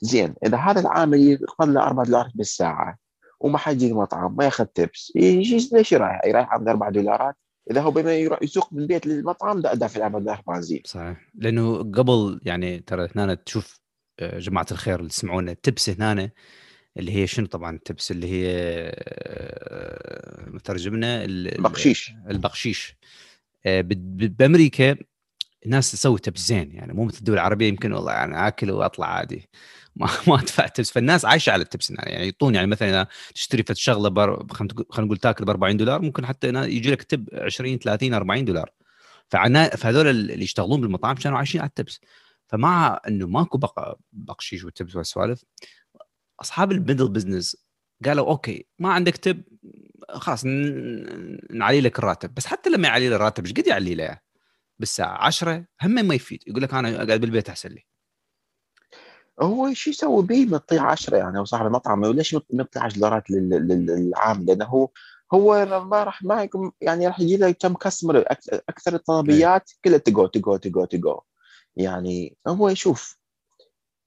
زين 0.00 0.34
إذا 0.46 0.56
هذا 0.56 0.80
العامل 0.80 1.20
يقبل 1.20 1.74
له 1.74 1.82
4 1.82 2.06
دولار 2.06 2.30
بالساعة 2.34 2.98
وما 3.40 3.58
حد 3.58 3.82
يجي 3.82 3.92
المطعم 3.92 4.36
ما 4.36 4.44
ياخذ 4.44 4.64
تبس 4.64 5.12
ليش 5.16 5.92
يرايح؟ 5.92 6.20
يرايح 6.26 6.52
عند 6.52 6.68
4 6.68 6.90
دولارات 6.90 7.36
إذا 7.70 7.80
هو 7.80 7.90
بما 7.90 8.14
يروح 8.14 8.42
يسوق 8.42 8.72
من 8.72 8.82
البيت 8.82 9.06
للمطعم 9.06 9.60
ده 9.60 9.74
دافع 9.74 9.98
العمل 9.98 10.24
ده 10.24 10.42
بنزين. 10.48 10.82
صحيح. 10.84 11.28
لأنه 11.34 11.78
قبل 11.78 12.40
يعني 12.44 12.78
ترى 12.78 13.08
هنا 13.16 13.34
تشوف 13.34 13.80
آه، 14.20 14.38
جماعة 14.38 14.66
الخير 14.72 14.98
اللي 14.98 15.10
تسمعونا 15.10 15.52
التبس 15.52 15.90
هنا 15.90 16.30
اللي 16.96 17.16
هي 17.16 17.26
شنو 17.26 17.46
طبعا 17.46 17.76
التبس 17.76 18.10
اللي 18.10 18.26
هي 18.26 18.46
آه، 18.48 20.50
مترجمنا 20.50 21.24
البقشيش. 21.24 22.12
البقشيش. 22.30 22.96
آه، 23.66 23.80
بأمريكا 23.80 24.96
الناس 25.66 25.92
تسوي 25.92 26.18
تبس 26.18 26.40
زين 26.40 26.72
يعني 26.72 26.92
مو 26.92 27.04
مثل 27.04 27.18
الدول 27.18 27.34
العربية 27.34 27.68
يمكن 27.68 27.92
والله 27.92 28.12
يعني 28.12 28.48
أكل 28.48 28.70
وأطلع 28.70 29.06
عادي. 29.06 29.48
ما 29.96 30.08
ما 30.28 30.34
أدفع 30.34 30.66
تبس 30.66 30.90
فالناس 30.90 31.24
عايشة 31.24 31.50
على 31.50 31.62
التبس 31.62 31.90
يعني, 31.90 32.10
يعني 32.12 32.24
يعطون 32.24 32.54
يعني 32.54 32.66
مثلا 32.66 32.88
إذا 32.88 33.06
تشتري 33.34 33.62
فد 33.62 33.76
شغلة 33.76 34.08
بر... 34.08 34.46
خلينا 34.52 34.74
نقول 34.98 35.16
تاكل 35.16 35.44
ب 35.44 35.50
40 35.50 35.76
دولار 35.76 36.02
ممكن 36.02 36.26
حتى 36.26 36.48
يجي 36.48 36.90
لك 36.90 37.02
tip 37.02 37.28
20 37.32 37.78
30 37.78 38.14
40 38.14 38.44
دولار. 38.44 38.70
فعنا 39.28 39.68
فهذول 39.68 40.06
اللي 40.08 40.44
يشتغلون 40.44 40.80
بالمطاعم 40.80 41.14
كانوا 41.16 41.38
عايشين 41.38 41.60
على 41.60 41.68
ال 41.68 41.74
tips 41.74 42.00
فمع 42.48 43.00
إنه 43.08 43.26
ماكو 43.26 43.58
بقى 43.58 43.98
بقشيش 44.12 44.64
وال 44.64 44.75
tips 44.75 44.96
والسوالف 44.96 45.44
أصحاب 46.40 46.72
ال 46.72 46.77
middle 46.77 47.08
business 47.08 47.56
قالوا 48.04 48.28
okay 48.28 48.66
ما 48.78 48.92
عندك 48.92 49.16
tip 49.16 49.42
خلاص 50.08 50.44
نعلي 51.50 51.80
لك 51.80 51.98
الراتب. 51.98 52.34
بس 52.34 52.46
حتى 52.46 52.70
لما 52.70 52.88
يعلي 52.88 53.08
له 53.08 53.16
الراتب 53.16 53.44
إيش 53.44 53.52
قد 53.54 53.66
يعلي 53.66 53.94
له؟ 53.94 54.18
بالساعة 54.78 55.26
10 55.26 55.66
هم 55.82 55.90
ما 55.90 56.14
يفيد. 56.14 56.42
يقول 56.46 56.62
لك 56.62 56.74
أنا 56.74 56.96
اقعد 56.96 57.20
بالبيت 57.20 57.48
أحسن 57.48 57.68
لي. 57.68 57.85
هو 59.40 59.72
شو 59.74 59.90
يسوي 59.90 60.22
به 60.22 60.46
معطيه 60.46 60.80
10 60.80 61.16
يعني 61.16 61.38
هو 61.38 61.44
صاحب 61.44 61.66
المطعم 61.66 62.04
ليش 62.04 62.36
معطي 62.52 62.78
10 62.78 62.98
دولارات 62.98 63.30
للعامل؟ 63.30 64.46
لأنه 64.46 64.64
هو 64.64 64.88
هو 65.34 65.66
ما 65.84 66.04
راح 66.04 66.22
ما 66.22 66.48
يعني 66.80 67.06
راح 67.06 67.20
يجي 67.20 67.36
له 67.36 67.50
كم 67.50 67.74
كاستمر 67.74 68.24
أكثر 68.68 68.94
الطلبيات 68.94 69.70
كلها 69.84 69.98
تجو 69.98 70.26
تجو 70.26 70.56
تجو 70.56 70.84
تجو. 70.84 71.20
يعني 71.76 72.36
هو 72.48 72.68
يشوف 72.68 73.18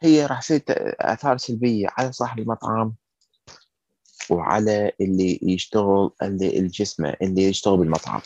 هي 0.02 0.26
راح 0.26 0.42
تصير 0.42 0.64
آثار 1.00 1.38
سلبية 1.38 1.88
على 1.98 2.12
صاحب 2.12 2.40
المطعم 2.40 2.96
وعلى 4.30 4.92
اللي 5.02 5.40
يشتغل 5.44 6.12
اللي 6.22 6.60
الجسم 6.60 7.06
اللي 7.06 7.44
يشتغل 7.44 7.78
بالمطعم. 7.78 8.22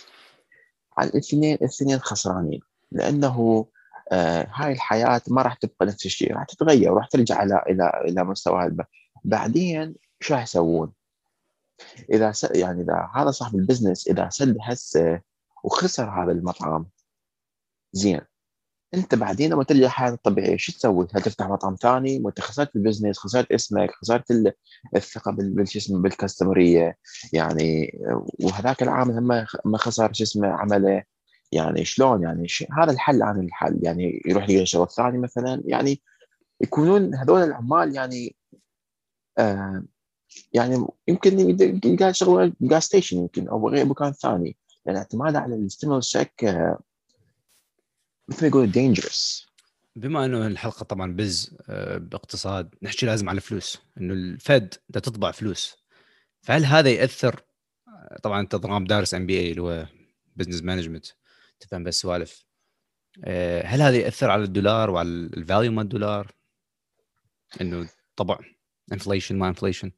على 0.98 1.10
الاثنين 1.10 1.56
الاثنين 1.56 2.00
خسرانين. 2.00 2.60
لأنه 2.92 3.66
آه 4.14 4.48
هاي 4.54 4.72
الحياة 4.72 5.22
ما 5.28 5.42
راح 5.42 5.54
تبقى 5.54 5.86
نفس 5.86 6.06
الشيء 6.06 6.34
راح 6.34 6.44
تتغير 6.46 6.92
وراح 6.92 7.08
ترجع 7.08 7.44
إلى 7.44 7.64
إلى 7.70 7.92
إلى 8.06 8.24
مستوى 8.24 8.64
الب... 8.64 8.82
بعدين 9.24 9.96
شو 10.20 10.34
راح 10.34 10.44
يسوون؟ 10.44 10.94
إذا 12.14 12.32
س... 12.32 12.44
يعني 12.44 12.82
إذا 12.82 13.10
هذا 13.16 13.32
صاحب 13.32 13.56
ال 13.56 13.62
business 13.62 14.08
إذا 14.08 14.30
سد 14.30 14.58
هسه 14.62 15.22
وخسر 15.64 16.10
هذا 16.10 16.32
المطعم 16.32 16.86
زين 17.94 18.22
أنت 18.94 19.16
بعدين 19.16 19.52
لما 19.54 19.64
ترجع 19.64 19.88
حياتك 19.88 20.18
الطبيعية 20.18 20.58
شو 20.58 20.72
تسوي؟ 20.72 21.08
هل 21.16 21.22
تفتح 21.22 21.48
مطعم 21.48 21.76
ثاني؟ 21.76 22.22
وانت 22.24 22.42
خسرت 22.42 22.76
ال 22.76 22.80
business، 22.80 23.20
خسرت 23.20 23.52
اسمك، 23.52 23.92
خسرت 23.92 24.56
الثقة 24.96 25.32
بالشو 25.32 25.80
اسمه 25.80 26.00
بال 26.02 26.18
customer 26.18 26.82
ية 26.82 26.98
يعني 27.34 28.00
وهذاك 28.40 28.84
العامل 28.84 29.48
هم 29.66 29.78
خسر 29.78 30.14
شو 30.14 30.24
اسمه 30.24 30.48
عمله 30.48 31.04
يعني 31.54 31.86
شلون 31.86 32.24
يعني 32.24 32.48
ش... 32.48 32.66
هذا 32.72 32.92
الحل 32.92 33.24
عن 33.24 33.40
الحل 33.40 33.80
يعني 33.84 34.22
يروح 34.26 34.50
يلقى 34.50 34.66
شغل 34.66 34.90
ثاني 34.90 35.18
مثلا 35.18 35.64
يعني 35.66 36.02
يكونون 36.62 37.16
هذول 37.16 37.44
العمال 37.44 37.96
يعني 37.96 38.36
آه 39.38 39.84
يعني 40.54 40.86
يمكن 41.08 41.40
يلقى 41.86 42.14
شغل 42.14 42.54
gas 42.62 42.82
station 42.84 43.18
يمكن 43.18 43.48
أو 43.48 43.70
غير 43.70 43.86
مكان 43.86 44.12
ثاني 44.12 44.58
يعني 44.86 44.98
اعتماده 44.98 45.40
على 45.40 45.56
ال 45.56 45.62
stimulus 45.62 46.08
check 46.08 46.44
آه 46.44 46.80
مثل 48.30 48.42
ما 48.42 48.48
يقولوا 48.48 48.68
dangerous 48.68 49.48
بما 49.96 50.26
إنه 50.26 50.48
الحلقة 50.48 50.84
طبعا 50.84 51.14
بز 51.14 51.58
آه، 51.70 51.98
باقتصاد 51.98 52.76
نحكي 52.82 53.06
لازم 53.06 53.30
على 53.30 53.36
الفلوس 53.36 53.78
إنه 53.98 54.14
ال 54.14 54.29
Fed 54.29 54.74
دا 54.90 55.00
تطبع 55.00 55.32
فلوس. 55.32 55.78
فهل 56.42 56.66
هذا 56.66 56.90
يأثر؟ 56.90 57.44
طبعا 58.24 58.42
أنت 58.42 58.56
دارس 58.90 59.14
MBA 59.14 59.52
اللي 59.52 59.62
هو 59.62 59.88
business 60.36 60.64
management 60.64 61.06
تفهم 61.64 61.84
بس 61.84 62.02
سوالف. 62.02 62.46
آه، 63.24 63.66
هل 63.66 63.82
هذا 63.82 63.98
يأثر 63.98 64.30
على 64.30 64.44
الدولار 64.44 64.90
وعلى 64.90 65.10
ال 65.10 65.20
value 65.20 65.72
مال 65.72 65.84
الدولار؟ 65.84 66.32
إنه 67.62 67.90
طبع. 68.16 68.40
inflation 68.92 69.38
ما 69.38 69.48
inflation 69.48 69.92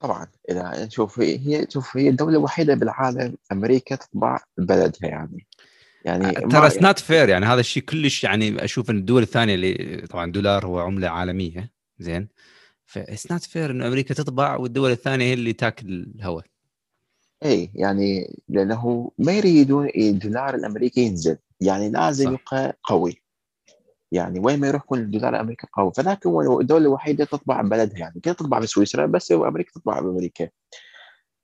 طبعا 0.00 0.26
إذا 0.50 0.88
شوف 0.88 1.20
هي 1.20 1.66
شوف 1.70 1.96
هي 1.96 2.08
الدولة 2.08 2.38
الوحيدة 2.38 2.74
بالعالم 2.74 3.36
أمريكا 3.52 3.96
تطبع 3.96 4.38
بلدها 4.58 5.10
يعني. 5.10 5.46
يعني 6.04 6.32
ترى 6.32 6.66
اتس 6.66 6.82
نوت 6.82 6.98
فير 6.98 7.28
يعني 7.28 7.46
هذا 7.46 7.60
الشيء 7.60 7.82
كلش 7.82 8.24
يعني 8.24 8.64
أشوف 8.64 8.90
إن 8.90 8.96
الدول 8.96 9.22
الثانية 9.22 9.54
اللي 9.54 10.06
طبعا 10.10 10.24
الدولار 10.24 10.66
هو 10.66 10.80
عملة 10.80 11.08
عالمية 11.08 11.72
زين. 11.98 12.28
ف 12.86 12.95
it's 12.95 13.32
not 13.32 13.44
fair 13.44 13.70
إنه 13.70 13.86
أمريكا 13.86 14.14
تطبع 14.14 14.56
والدول 14.56 14.90
الثانية 14.90 15.24
هي 15.24 15.34
اللي 15.34 15.52
تاكل 15.52 16.06
الهواء. 16.16 16.44
اي 17.44 17.70
يعني 17.74 18.38
لأنه 18.48 19.10
ما 19.18 19.32
يريدون 19.32 19.88
الدولار 19.96 20.54
الأمريكي 20.54 21.00
ينزل 21.00 21.38
يعني 21.60 21.90
لازم 21.90 22.24
صح. 22.24 22.40
يبقى 22.40 22.78
قوي. 22.84 23.22
يعني 24.12 24.40
وين 24.40 24.60
ما 24.60 24.68
يروح 24.68 24.82
يكون 24.82 24.98
الدولار 24.98 25.34
الأمريكي 25.34 25.66
قوي. 25.72 25.92
فذاك 25.96 26.26
هو 26.26 26.60
الدولة 26.60 26.86
الوحيدة 26.86 27.24
تطبع 27.24 27.60
بلدها 27.60 27.98
يعني 27.98 28.20
كانت 28.22 28.38
تطبع 28.38 28.58
بسويسرا 28.58 29.06
بس 29.06 29.32
أمريكا 29.32 29.72
تطبع 29.72 30.00
بامريكا 30.00 30.48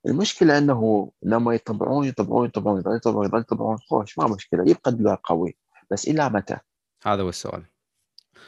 المشكلة 0.05 0.57
إنه 0.57 1.11
لما 1.23 1.53
يطبعون 1.53 2.07
يطبعون 2.07 2.45
يطبعون 2.45 2.77
يطبعون 2.79 2.97
يطبعون 2.97 3.25
يطبعون, 3.25 3.41
يطبعون 3.41 3.77
خوش 3.77 4.17
ما 4.17 4.27
مشكلة. 4.27 4.69
يبقى 4.69 4.91
الدولار 4.91 5.19
قوي. 5.23 5.57
بس 5.91 6.07
إلى 6.07 6.29
متى؟ 6.29 6.57
هذا 7.03 7.21
هو 7.21 7.29
السؤال. 7.29 7.63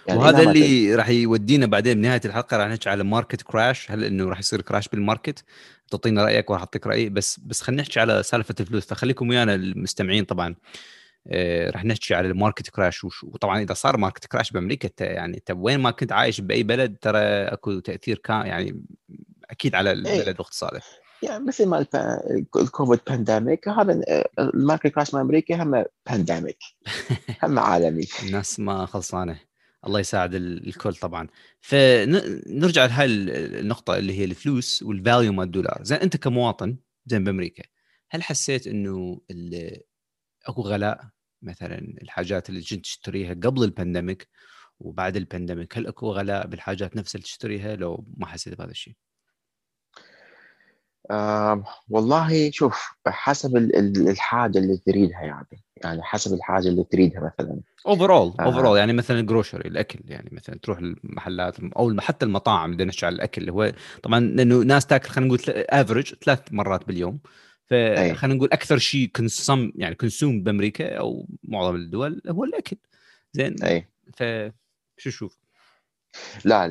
يعني 0.07 0.19
وهذا 0.19 0.43
اللي 0.43 0.95
راح 0.95 1.09
يودينا 1.09 1.65
بعدين 1.65 1.97
بنهاية 1.97 2.21
الحلقة 2.25 2.57
راح 2.57 2.67
نحكي 2.67 2.89
على 2.89 3.03
market 3.03 3.41
crash 3.41 3.91
هل 3.91 4.03
إنه 4.03 4.29
راح 4.29 4.39
يصير 4.39 4.61
crash 4.61 4.87
بال 4.87 5.01
market 5.01 5.43
تعطينا 5.89 6.23
رأيك 6.25 6.49
وراح 6.49 6.61
اعطيك 6.61 6.87
رأيي 6.87 7.09
بس 7.09 7.39
بس 7.39 7.61
خلينا 7.61 7.81
نحكي 7.81 7.99
على 7.99 8.23
سالفة 8.23 8.55
الفلوس. 8.59 8.85
فخليكم 8.85 9.29
ويانا 9.29 9.55
المستمعين 9.55 10.23
طبعا. 10.25 10.55
آه 11.27 11.69
راح 11.69 11.85
نحكي 11.85 12.15
على 12.15 12.27
ال 12.27 12.33
market 12.33 12.69
crash 12.69 13.03
وطبعا 13.03 13.61
إذا 13.61 13.73
صار 13.73 13.97
market 13.97 14.25
crash 14.25 14.51
بأمريكا 14.51 14.89
يعني 15.03 15.37
انت 15.37 15.51
وين 15.55 15.79
ما 15.79 15.91
كنت 15.91 16.11
عايش 16.11 16.41
بأي 16.41 16.63
بلد 16.63 16.97
ترى 17.01 17.19
أكو 17.19 17.79
تأثير 17.79 18.17
كان 18.17 18.45
يعني 18.45 18.83
أكيد 19.49 19.75
على 19.75 19.91
البلد 19.91 20.27
إيه. 20.27 20.33
باختصاره 20.33 20.81
يعني 21.21 21.43
مثل 21.45 21.65
ما 21.65 21.85
ال 22.55 22.63
COVID 22.63 22.99
pandemic 23.07 23.67
هذا 23.67 24.01
ال 24.39 24.46
market 24.46 24.87
crash 24.87 25.13
مال 25.13 25.21
أمريكا 25.21 25.63
هم 25.63 25.85
pandemic 26.09 26.57
هم 27.43 27.59
عالمي. 27.59 28.07
الناس 28.23 28.59
ما 28.59 28.85
خلصانة. 28.85 29.48
الله 29.85 29.99
يساعد 29.99 30.35
الكل 30.35 30.93
طبعا. 30.95 31.27
فنرجع 31.61 32.85
لهاي 32.85 33.05
النقطة 33.05 33.97
اللي 33.97 34.19
هي 34.19 34.25
الفلوس 34.25 34.83
وال 34.83 34.98
value 34.98 35.33
مال 35.33 35.45
الدولار. 35.45 35.83
زين 35.83 35.97
أنت 35.97 36.17
كمواطن 36.17 36.77
زين 37.05 37.23
بأمريكا 37.23 37.63
هل 38.11 38.23
حسيت 38.23 38.67
إنه 38.67 39.21
أكو 40.45 40.61
غلاء؟ 40.61 41.09
مثلا 41.41 41.77
الحاجات 42.01 42.49
اللي 42.49 42.61
كنت 42.61 42.83
تشتريها 42.83 43.33
قبل 43.33 43.63
ال 43.63 43.70
pandemic 43.70 44.27
وبعد 44.79 45.17
ال 45.17 45.24
pandemic 45.24 45.77
هل 45.77 45.87
أكو 45.87 46.11
غلاء 46.11 46.47
بالحاجات 46.47 46.95
نفسها 46.95 47.17
اللي 47.19 47.23
تشتريها 47.25 47.75
لو 47.75 48.05
ما 48.17 48.25
حسيت 48.25 48.53
بهذا 48.53 48.71
الشيء؟ 48.71 48.95
آه 51.11 51.63
والله 51.89 52.51
شوف 52.51 52.93
حسب 53.07 53.57
الحاجة 53.57 54.57
اللي 54.57 54.77
تريدها 54.77 55.21
يعني 55.21 55.63
يعني 55.83 56.03
حسب 56.03 56.33
الحاجة 56.33 56.67
اللي 56.67 56.83
تريدها 56.83 57.33
مثلا. 57.39 57.59
overall 57.87 58.33
overall 58.39 58.77
يعني 58.77 58.93
مثلا 58.93 59.19
ال 59.19 59.25
grocery 59.25 59.67
الأكل 59.67 59.99
يعني 60.05 60.29
مثلا 60.31 60.59
تروح 60.63 60.77
المحلات 60.77 61.59
أو 61.59 61.95
حتى 61.99 62.25
المطاعم 62.25 62.75
بدنا 62.75 62.91
على 63.03 63.15
الأكل 63.15 63.41
اللي 63.41 63.51
هو 63.51 63.73
طبعا 64.03 64.19
لأنه 64.19 64.55
ناس 64.55 64.85
تأكل 64.85 65.09
خلينا 65.09 65.27
نقول 65.27 65.39
average 65.69 66.13
ثلاث 66.13 66.39
مرات 66.51 66.87
باليوم. 66.87 67.19
فخلينا 67.65 68.35
نقول 68.35 68.49
أكثر 68.53 68.77
شيء 68.77 69.07
consume 69.15 69.71
يعني 69.75 69.95
consume 69.95 70.43
بأمريكا 70.43 70.95
أو 70.95 71.27
معظم 71.43 71.75
الدول 71.75 72.21
هو 72.29 72.43
الأكل. 72.43 72.77
زين. 73.33 73.55
أي. 73.63 73.87
ف 74.17 74.23
شو 74.97 75.09
شوف 75.09 75.37
لا 76.45 76.65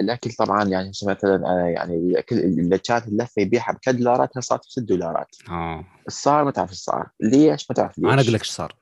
الأكل 0.00 0.32
طبعا 0.32 0.64
يعني 0.64 0.88
مثلا 0.88 1.68
يعني 1.76 1.96
الاكل 1.96 2.38
اللي 2.38 2.78
كانت 2.78 3.08
اللفة 3.08 3.42
يبيعها 3.42 3.72
ب 3.72 3.78
3 3.84 3.98
دولارات 3.98 4.38
صارت 4.38 4.66
ب 4.66 4.70
6 4.70 4.82
دولارات. 4.82 5.36
آه. 5.48 5.84
صار 6.08 6.44
ما 6.44 6.50
تعرف 6.50 6.72
صار. 6.72 7.10
ليش 7.20 7.70
ما 7.70 7.74
تعرف 7.74 7.98
ليش؟ 7.98 8.12
أنا 8.12 8.22
أقول 8.22 8.32
لك 8.32 8.40
إيش 8.40 8.50
صار. 8.50 8.76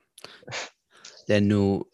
لأنه 1.29 1.85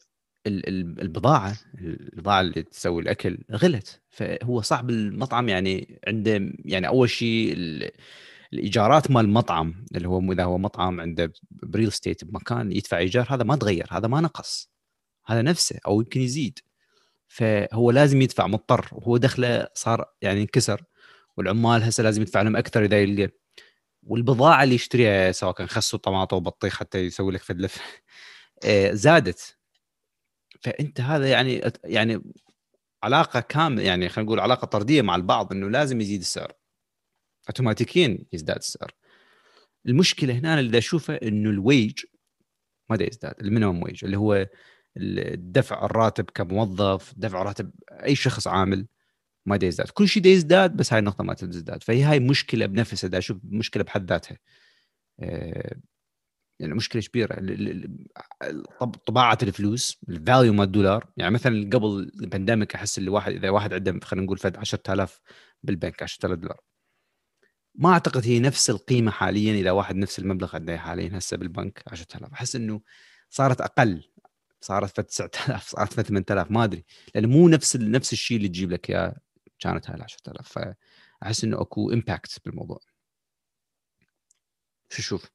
البضاعة 0.47 1.57
البضاعة 1.79 2.41
اللي 2.41 2.63
تسوي 2.63 3.03
الأكل 3.03 3.39
غلت. 3.53 4.01
فهو 4.09 4.61
صاحب 4.61 4.91
المطعم 4.91 5.49
يعني 5.49 6.01
عنده 6.07 6.53
يعني 6.65 6.89
أول 6.89 7.11
شيء 7.11 7.55
الإيجارات 8.53 9.11
مال 9.11 9.25
المطعم 9.25 9.85
اللي 9.97 10.09
هو 10.09 10.33
إذا 10.33 10.45
هو 10.45 10.59
مطعم 10.59 11.01
عنده 11.01 11.33
بريل 11.51 11.93
ستيت 11.93 12.25
بمكان 12.25 12.73
يدفع 12.73 12.99
إيجار 12.99 13.27
هذا 13.31 13.45
ما 13.45 13.57
تغير 13.57 13.87
هذا 13.91 14.09
ما 14.09 14.21
نقص. 14.21 14.71
هذا 15.27 15.43
نفسه 15.43 15.79
أو 15.87 16.01
يمكن 16.01 16.21
يزيد. 16.21 16.59
فهو 17.31 17.91
لازم 17.91 18.23
يدفع 18.23 18.47
مضطر. 18.47 18.89
وهو 18.93 19.17
دخله 19.17 19.69
صار 19.75 20.05
يعني 20.23 20.43
انكسر 20.43 20.85
والعمال 21.37 21.83
هسه 21.83 22.03
لازم 22.03 22.23
يدفع 22.23 22.43
لهم 22.43 22.57
أكثر 22.57 22.85
إذا 22.85 23.03
يلقى. 23.03 23.33
والبضاعة 24.03 24.63
اللي 24.65 24.75
يشتريها 24.75 25.33
سواء 25.33 25.53
كان 25.55 25.69
خس 25.69 25.95
وطماطم 25.95 26.37
وبطيخ 26.37 26.79
حتى 26.79 26.99
يسوي 26.99 27.33
لك 27.33 27.43
فدلف 27.43 27.79
آه، 28.65 28.93
زادت. 28.93 29.59
فأنت 30.61 31.01
هذا 31.01 31.29
يعني 31.31 31.63
يعني 31.85 32.23
علاقة 33.03 33.41
كامله 33.41 33.83
يعني 33.83 34.09
خلينا 34.09 34.27
نقول 34.27 34.41
علاقة 34.41 34.67
طردية 34.67 35.03
مع 35.03 35.17
البعض 35.17 35.53
إنه 35.53 35.71
لازم 35.71 36.01
يزيد 36.01 36.21
السعر. 36.21 36.53
اوتوماتيكيا 37.49 38.19
يزداد 38.33 38.57
السعر. 38.57 38.93
المشكلة 39.87 40.35
هنا 40.35 40.61
اللي 40.61 40.79
أشوفه 40.79 41.15
إنه 41.15 41.51
الويج 41.51 42.05
ما 42.91 42.99
يزداد 43.01 43.35
ال 43.41 43.46
minimum 43.46 43.83
wage 43.83 44.05
اللي 44.05 44.17
هو 44.19 44.47
الدفع 44.97 45.85
الراتب 45.85 46.31
كموظف 46.35 47.15
دفع 47.17 47.43
راتب 47.43 47.71
أي 47.91 48.15
شخص 48.15 48.47
عامل 48.47 48.87
ما 49.47 49.57
دا 49.57 49.67
يزداد 49.67 49.89
كل 49.89 50.09
شيء 50.09 50.23
دا 50.23 50.31
يزداد 50.31 50.77
بس 50.77 50.93
هاي 50.93 50.99
النقطة 50.99 51.25
ما 51.25 51.35
تزداد 51.35 51.83
فهي 51.83 52.03
هاي 52.03 52.21
مشكلة 52.21 52.67
بنفسها 52.67 53.09
دا 53.09 53.19
أشوف 53.19 53.39
مشكلة 53.45 53.85
بحد 53.85 54.11
ذاتها. 54.11 54.39
آه، 55.21 55.77
يعني 56.61 56.75
مشكلة 56.75 57.03
كبيرة. 57.03 57.37
طباعة 59.07 59.39
الفلوس 59.43 59.99
ال 60.09 60.16
value 60.16 60.53
مال 60.53 60.65
الدولار. 60.65 61.07
يعني 61.17 61.35
مثلا 61.35 61.71
قبل 61.73 62.13
ال 62.23 62.28
pandemic 62.28 62.75
أحس 62.75 62.99
اللي 62.99 63.11
واحد 63.11 63.33
إذا 63.33 63.51
واحد 63.51 63.75
عنده 63.75 64.01
خلينا 64.07 64.27
نقول 64.27 64.39
فد 64.39 64.57
10000 64.57 65.21
بالبنك 65.63 66.03
10000 66.03 66.39
دولار. 66.39 66.61
ما 67.75 67.93
أعتقد 67.93 68.27
هي 68.27 68.41
نفس 68.41 68.71
القيمة 68.71 69.11
حاليا 69.11 69.55
إذا 69.55 69.71
واحد 69.71 69.97
نفس 69.97 70.19
المبلغ 70.19 70.57
عنده 70.57 70.79
حاليا 70.79 71.19
هسه 71.19 71.37
بالبنك 71.37 71.83
10000 71.89 72.33
أحس 72.33 72.57
إنه 72.57 72.81
صارت 73.31 73.61
أقل. 73.61 74.05
صارت 74.61 74.97
في 74.97 75.03
9000 75.03 75.69
صارت 75.69 75.93
في 75.93 76.03
8000 76.03 76.51
ما 76.51 76.65
أدري. 76.65 76.85
لأنه 77.15 77.29
مو 77.29 77.49
نفس 77.49 77.77
نفس 77.77 78.13
الشيء 78.13 78.37
اللي 78.37 78.49
تجيب 78.49 78.73
لك 78.73 78.91
إياه 78.91 79.17
كانت 79.59 79.91
هاي 79.91 80.03
10000 80.03 80.49
فأحس 81.23 81.45
إنه 81.45 81.61
أكو 81.61 81.93
impact 81.93 82.39
بالموضوع. 82.45 82.81
شو 84.91 84.99
تشوف؟ 84.99 85.31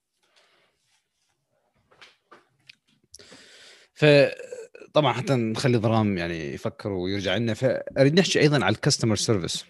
فطبعا 3.94 5.13
حتى 5.13 5.36
نخلي 5.36 5.77
ضرغام 5.77 6.17
يعني 6.17 6.53
يفكر 6.53 6.91
ويرجع 6.91 7.36
لنا. 7.36 7.53
فاريد 7.53 8.20
نحكي 8.20 8.39
أيضا 8.39 8.65
على 8.65 8.75
ال 8.75 8.80
customer 8.80 9.15
service 9.15 9.65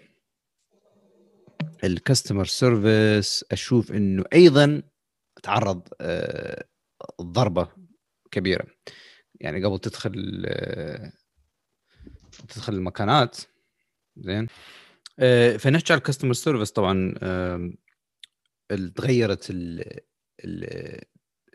ال 1.84 1.91
customer 1.91 2.46
service 2.46 3.46
أشوف 3.52 3.92
إنه 3.92 4.24
أيضا 4.34 4.82
تعرض 5.44 5.88
آه، 6.02 6.66
ضربة 7.22 7.68
كبيرة. 8.32 8.66
يعني 9.42 9.66
قبل 9.66 9.80
تدخل 9.80 10.12
تدخل 12.50 12.74
المكانات. 12.74 13.38
زين. 14.18 14.48
آه، 15.20 15.58
فنحكي 15.58 15.94
على 15.94 16.00
ال 16.00 16.04
customer 16.04 16.34
service 16.34 16.72
طبعا 16.72 17.14
تغيرت 18.96 19.54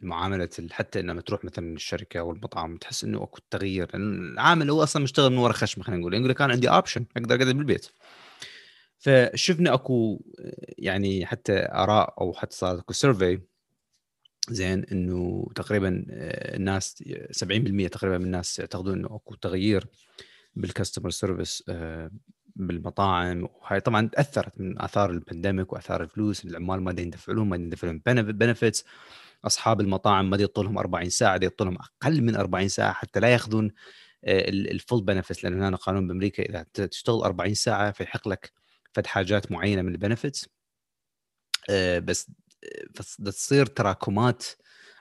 المعاملة 0.03 0.49
حتى 0.71 1.03
لما 1.03 1.21
تروح 1.21 1.45
مثلا 1.45 1.75
الشركة 1.75 2.21
أو 2.21 2.33
المطعم 2.33 2.77
تحس 2.77 3.05
إنه 3.05 3.23
أكو 3.23 3.39
تغيير. 3.51 3.91
العامل 3.95 4.71
هو 4.71 4.83
أصلا 4.83 5.03
مشتغل 5.03 5.31
من 5.31 5.39
ورا 5.39 5.53
خشمة 5.53 5.85
خلينا 5.85 6.01
نقول. 6.01 6.15
يقول 6.15 6.29
لك 6.29 6.43
أنا 6.43 6.53
عندي 6.53 6.69
option 6.69 7.07
أقدر 7.17 7.35
أقعد 7.35 7.47
بالبيت. 7.47 7.87
فشفنا 8.99 9.75
أكو 9.75 10.21
يعني 10.79 11.27
حتى 11.27 11.69
آراء 11.73 12.15
أو 12.21 12.33
حتى 12.33 12.57
صار 12.57 12.79
أكو 12.79 12.93
survey 12.93 13.41
زين 14.51 14.85
إنه 14.93 15.47
تقريبا 15.55 16.07
آه، 16.11 16.57
الناس 16.57 17.05
70% 17.33 17.89
تقريبا 17.89 18.19
من 18.19 18.25
الناس 18.25 18.59
يعتقدون 18.59 18.99
إنه 18.99 19.17
أكو 19.17 19.35
تغيير 19.35 19.87
بال 20.57 20.67
customer 20.67 21.11
service 21.11 21.65
آه، 21.69 22.11
بالمطاعم. 22.57 23.49
وهي 23.63 23.81
طبعا 23.81 24.09
تأثرت 24.09 24.61
من 24.61 24.83
آثار 24.83 25.11
ال 25.11 25.17
pandemic 25.17 25.73
وآثار 25.73 26.03
الفلوس. 26.03 26.45
العمال 26.45 26.83
ما 26.83 26.95
يندفع 26.99 27.33
لهم 27.33 27.49
ما 27.49 27.57
يندفع 27.57 27.89
لهم 27.89 28.03
benefits 28.33 28.85
أصحاب 29.45 29.81
المطاعم 29.81 30.31
ما 30.31 30.37
يعطوا 30.37 30.65
لهم 30.65 30.79
40 30.79 31.11
ساعة 31.11 31.41
يعطوا 31.43 31.67
لهم 31.67 31.77
أقل 31.77 32.23
من 32.23 32.37
40 32.37 32.69
ساعة. 32.69 32.93
حتى 32.93 33.21
لا 33.21 33.29
يأخذون 33.29 33.73
آه، 34.25 34.49
ال 34.49 34.59
full 34.59 35.03
benefits 35.03 35.45
لأن 35.45 35.63
هنا 35.63 35.77
قانون 35.77 36.09
بأمريكا 36.09 36.43
إذا 36.43 36.67
تشتغل 36.75 37.23
40 37.23 37.55
ساعة 37.55 37.93
فيحق 37.93 38.29
لك 38.29 38.53
فد 38.93 39.07
حاجات 39.07 39.53
معينة 39.53 39.83
من 39.83 39.93
ال 39.93 39.99
benefits 39.99 40.49
بس 41.99 42.31
تصير 43.25 43.67
تراكمات 43.67 44.45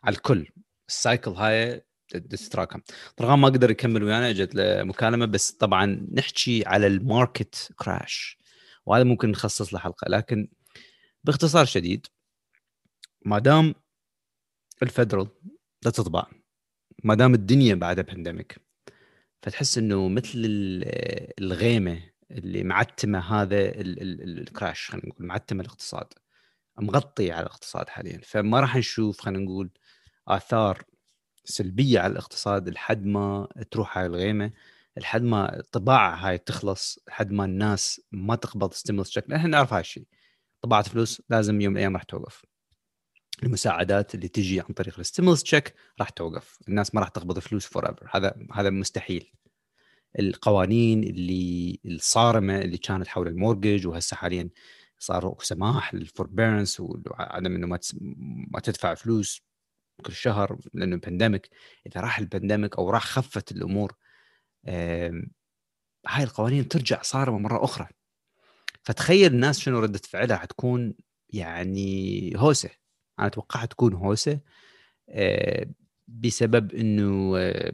على 0.04 0.15
الكل. 0.15 0.48
ال 0.88 0.95
cycle 0.95 1.32
هاي 1.32 1.82
تتراكم 2.10 2.82
طبعا 3.17 3.36
ما 3.36 3.48
قدر 3.48 3.72
يكمل 3.72 4.04
ويانا 4.04 4.30
اجت 4.30 4.56
له 4.56 4.84
مكالمه 4.84 5.26
بس 5.26 5.52
طبعا 5.52 6.08
نحكي 6.13 6.63
على 6.65 6.88
ال 6.88 7.00
market 7.00 7.72
crash 7.76 8.38
وهذا 8.86 9.04
ممكن 9.04 9.30
نخصص 9.32 9.74
له 9.74 9.80
حلقة. 9.80 10.10
لكن 10.10 10.48
باختصار 11.24 11.65
شديد 11.65 12.08
ما 13.26 13.39
دام 13.39 13.76
ال 14.84 14.89
federal 14.89 15.28
دا 15.86 15.92
تطبع 15.91 16.26
ما 17.04 17.15
دام 17.15 17.34
الدنيا 17.34 17.76
بعدها 17.76 18.04
pandemic 18.04 18.58
فتحس 19.41 19.78
إنه 19.78 20.10
مثل 20.10 20.32
الغيمة 21.39 22.02
اللي 22.32 22.63
معتمة 22.63 23.19
هذا 23.19 23.72
ال 23.76 23.95
crash 23.95 24.89
خلينا 24.89 25.08
نقول 25.08 25.28
معتمة 25.28 25.62
الاقتصاد. 25.62 26.13
مغطي 26.82 27.32
على 27.32 27.42
الاقتصاد 27.42 27.89
حاليا 27.89 28.22
فما 28.24 28.60
راح 28.60 28.76
نشوف 28.78 29.22
خلينا 29.22 29.39
نقول 29.39 29.70
آثار 30.28 30.84
سلبية 31.46 32.00
على 32.00 32.12
الاقتصاد. 32.12 32.70
لحد 32.70 33.06
ما 33.06 33.48
تروح 33.72 33.98
هاي 33.98 34.06
الغيمة 34.06 34.52
لحد 34.98 35.22
ما 35.22 35.60
الطباعه 35.60 36.15
هاي 36.15 36.38
تخلص 36.38 37.00
لحد 37.08 37.32
ما 37.32 37.46
الناس 37.46 38.02
ما 38.12 38.36
تقبض 38.36 38.74
stimulus 38.74 39.10
check 39.10 39.32
إحنا 39.32 39.50
نعرف 39.50 39.74
هاي 39.74 39.82
الشيء. 39.82 40.06
طباعة 40.62 40.82
فلوس 40.84 41.22
لازم 41.30 41.62
يوم 41.62 41.74
من 41.74 41.78
الأيام 41.78 41.94
راح 41.94 42.04
توقف. 42.04 42.46
المساعدات 43.44 44.15
اللي 44.15 44.28
تجي 44.28 44.60
عن 44.60 44.74
طريق 44.74 45.00
ال 45.00 45.04
stimulus 45.04 45.44
check 45.44 45.74
راح 46.00 46.10
توقف. 46.10 46.58
الناس 46.68 46.96
ما 46.96 47.02
راح 47.02 47.10
تقبض 47.10 47.39
فلوس 47.39 47.65
forever 47.65 48.10
هذا 48.13 48.36
هذا 48.54 48.70
مستحيل. 48.70 49.32
القوانين 50.20 51.04
اللي 51.04 51.80
الصارمه 51.86 52.58
اللي 52.60 52.78
كانت 52.78 53.08
حول 53.08 53.28
ال 53.28 53.34
mortgage 53.34 53.88
وهسه 53.88 54.15
حاليا 54.15 54.50
صار 55.00 55.36
سماح 55.42 55.94
لل 55.94 56.07
forbearance 56.07 56.80
وعدم 56.80 57.56
إنه 57.56 57.68
ما 57.68 57.80
ما 58.52 58.60
تدفع 58.60 58.94
فلوس 58.94 59.42
كل 60.06 60.14
شهر 60.14 60.60
لأنه 60.74 60.98
pandemic 60.98 61.50
إذا 61.88 62.02
راح 62.02 62.20
ال 62.20 62.26
pandemic 62.26 62.78
أو 62.78 62.90
راح 62.90 63.06
خفت 63.06 63.52
الأمور 63.52 63.96
هاي 66.08 66.24
القوانين 66.24 66.68
ترجع 66.68 67.02
صارمة 67.02 67.40
مرة 67.40 67.64
أخرى. 67.64 67.88
فتخيل 68.84 69.34
الناس 69.34 69.60
شنو 69.60 69.80
ردة 69.80 70.00
فعلها 70.04 70.38
حتكون 70.38 70.96
يعني 71.30 72.34
هوسة. 72.36 72.70
أنا 73.20 73.28
أتوقع 73.28 73.66
تكون 73.66 73.94
هوسة 73.94 74.40
آه، 75.10 75.66
بسبب 76.08 76.74
إنه 76.74 77.38
آه، 77.38 77.74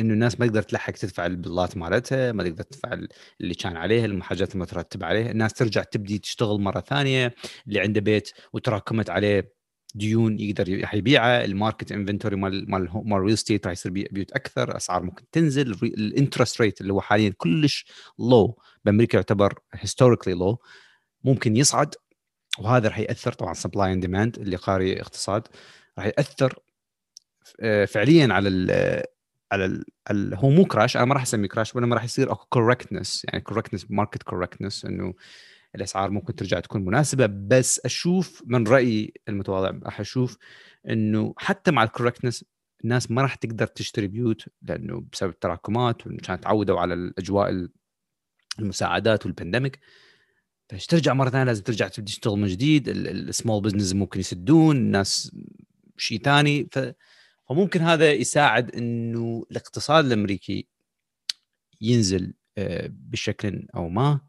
إنه 0.00 0.14
الناس 0.14 0.40
ما 0.40 0.46
تقدر 0.46 0.62
تلحق 0.62 0.92
تدفع 0.92 1.26
البلات 1.26 1.76
مالتها 1.76 2.32
ما 2.32 2.42
تقدر 2.42 2.62
تدفع 2.62 2.98
اللي 3.40 3.54
كان 3.54 3.76
عليها 3.76 4.06
الحاجات 4.06 4.54
المترتبة 4.54 5.06
عليها. 5.06 5.30
الناس 5.30 5.52
ترجع 5.52 5.82
تبدي 5.82 6.18
تشتغل 6.18 6.60
مرة 6.60 6.80
ثانية 6.80 7.34
اللي 7.68 7.80
عنده 7.80 8.00
بيت 8.00 8.30
وتراكمت 8.52 9.10
عليه 9.10 9.52
ديون 9.94 10.40
يقدر 10.40 10.68
يبيعها 10.94 11.44
ال 11.44 11.51
market 11.51 11.92
inventory 11.92 12.36
مال 12.36 12.70
مال 12.70 12.88
مال 13.04 13.20
real 13.20 13.38
estate 13.38 13.66
راح 13.66 13.72
يصير 13.72 13.92
بيوت 13.92 14.32
أكثر 14.32 14.76
أسعار 14.76 15.02
ممكن 15.02 15.24
تنزل 15.32 15.70
ال 15.82 15.91
interest 15.91 16.60
rate 16.60 16.80
اللي 16.80 16.92
هو 16.92 17.00
حاليا 17.00 17.34
كلش 17.36 17.86
low 18.18 18.58
بأمريكا 18.84 19.16
يعتبر 19.16 19.58
historically 19.74 20.34
low 20.34 20.58
ممكن 21.24 21.56
يصعد. 21.56 21.94
وهذا 22.58 22.88
راح 22.88 22.98
يأثر 22.98 23.32
طبعا 23.32 23.54
supply 23.54 23.92
and 23.92 24.02
demand 24.02 24.38
اللي 24.38 24.56
قاري 24.56 25.00
اقتصاد 25.00 25.48
راح 25.98 26.06
يأثر 26.06 26.58
آه، 27.60 27.84
فعليا 27.84 28.28
على 28.32 28.48
على 29.52 29.64
ال 29.64 29.84
ال 30.10 30.34
هو 30.34 30.50
مو 30.50 30.64
crash 30.64 30.96
أنا 30.96 31.04
ما 31.04 31.14
راح 31.14 31.22
أسميه 31.22 31.48
crash 31.48 31.76
وإنما 31.76 31.94
راح 31.94 32.04
يصير 32.04 32.32
أكو 32.32 32.46
correctness 32.46 33.24
يعني 33.24 33.40
correctness 33.40 33.86
market 33.90 34.22
correctness 34.22 34.84
إنه 34.84 35.14
الأسعار 35.74 36.10
ممكن 36.10 36.34
ترجع 36.34 36.60
تكون 36.60 36.84
مناسبة. 36.84 37.26
بس 37.26 37.80
أشوف 37.84 38.42
من 38.46 38.66
رأيي 38.66 39.14
المتواضع 39.28 39.78
راح 39.82 40.00
أشوف 40.00 40.38
إنه 40.88 41.34
حتى 41.36 41.70
مع 41.70 41.82
ال 41.82 41.87
correctness 41.87 42.44
الناس 42.84 43.10
ما 43.10 43.22
راح 43.22 43.34
تقدر 43.34 43.66
تشتري 43.66 44.06
بيوت 44.06 44.48
لأنه 44.62 45.04
بسبب 45.12 45.30
التراكمات 45.30 46.02
كانت 46.02 46.42
تعودوا 46.42 46.80
على 46.80 46.94
الأجواء 46.94 47.68
المساعدات 48.58 49.26
وال 49.26 49.36
pandemic 49.36 49.78
فايش 50.68 50.86
ترجع 50.86 51.12
مرة 51.12 51.30
ثانية؟ 51.30 51.44
لازم 51.44 51.62
ترجع 51.62 51.88
تبدأ 51.88 52.12
تشتغل 52.12 52.38
من 52.38 52.46
جديد 52.46 52.88
ال 52.88 53.00
small 53.00 53.62
business 53.62 53.94
ممكن 53.94 54.20
يسدون 54.20 54.76
الناس 54.76 55.36
شيء 55.96 56.22
ثاني 56.22 56.68
ف 56.72 56.78
فممكن 57.52 57.80
هذا 57.80 58.12
يساعد 58.12 58.76
إنه 58.76 59.46
الاقتصاد 59.50 60.04
الأمريكي 60.04 60.66
ينزل 61.80 62.34
آه، 62.58 62.88
بشكل 62.90 63.66
أو 63.74 63.88
ما. 63.88 64.20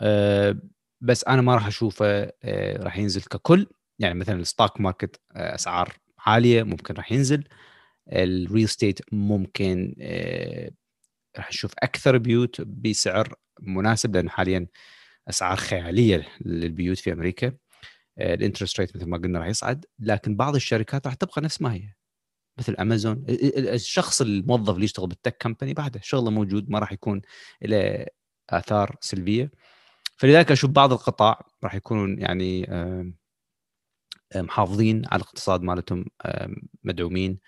آه، 0.00 0.58
بس 1.00 1.24
أنا 1.24 1.42
ما 1.42 1.54
راح 1.54 1.66
أشوفه 1.66 2.06
آه، 2.42 2.82
راح 2.82 2.98
ينزل 2.98 3.22
ككل. 3.22 3.66
يعني 3.98 4.14
مثلا 4.14 4.40
ال 4.40 4.47
stock 4.47 4.80
market 4.80 5.20
أسعار 5.32 5.96
عالية 6.18 6.62
ممكن 6.62 6.94
راح 6.94 7.12
ينزل. 7.12 7.44
ال 8.12 8.23
real 8.23 8.68
estate 8.68 9.00
ممكن 9.12 9.94
راح 11.36 11.48
نشوف 11.48 11.72
أكثر 11.78 12.18
بيوت 12.18 12.60
بسعر 12.60 13.34
مناسب 13.60 14.16
لأنه 14.16 14.30
حاليا 14.30 14.66
أسعار 15.28 15.56
خيالية 15.56 16.28
للبيوت 16.40 16.98
في 16.98 17.12
أمريكا. 17.12 17.52
الانترست 18.20 18.80
ريت 18.80 18.96
مثل 18.96 19.06
ما 19.06 19.18
قلنا 19.18 19.38
راح 19.38 19.48
يصعد 19.48 19.84
لكن 19.98 20.36
بعض 20.36 20.54
الشركات 20.54 21.06
راح 21.06 21.14
تبقى 21.14 21.42
نفس 21.42 21.62
ما 21.62 21.74
هي. 21.74 21.97
مثل 22.58 22.74
امازون 22.80 23.24
الشخص 23.28 24.20
الموظف 24.20 24.74
اللي 24.74 24.84
يشتغل 24.84 25.06
بالتك 25.06 25.36
كمباني 25.40 25.74
بعده 25.74 26.00
شغله 26.02 26.30
موجود 26.30 26.70
ما 26.70 26.78
راح 26.78 26.92
يكون 26.92 27.22
له 27.62 28.06
آثار 28.50 28.96
سلبية. 29.00 29.50
فلذلك 30.16 30.52
أشوف 30.52 30.70
بعض 30.70 30.92
القطاع 30.92 31.46
راح 31.64 31.74
يكونون 31.74 32.18
يعني 32.18 32.66
محافظين 34.36 35.02
على 35.06 35.22
الاقتصاد 35.22 35.62
مالتهم 35.62 36.04
مدعومين. 36.84 37.38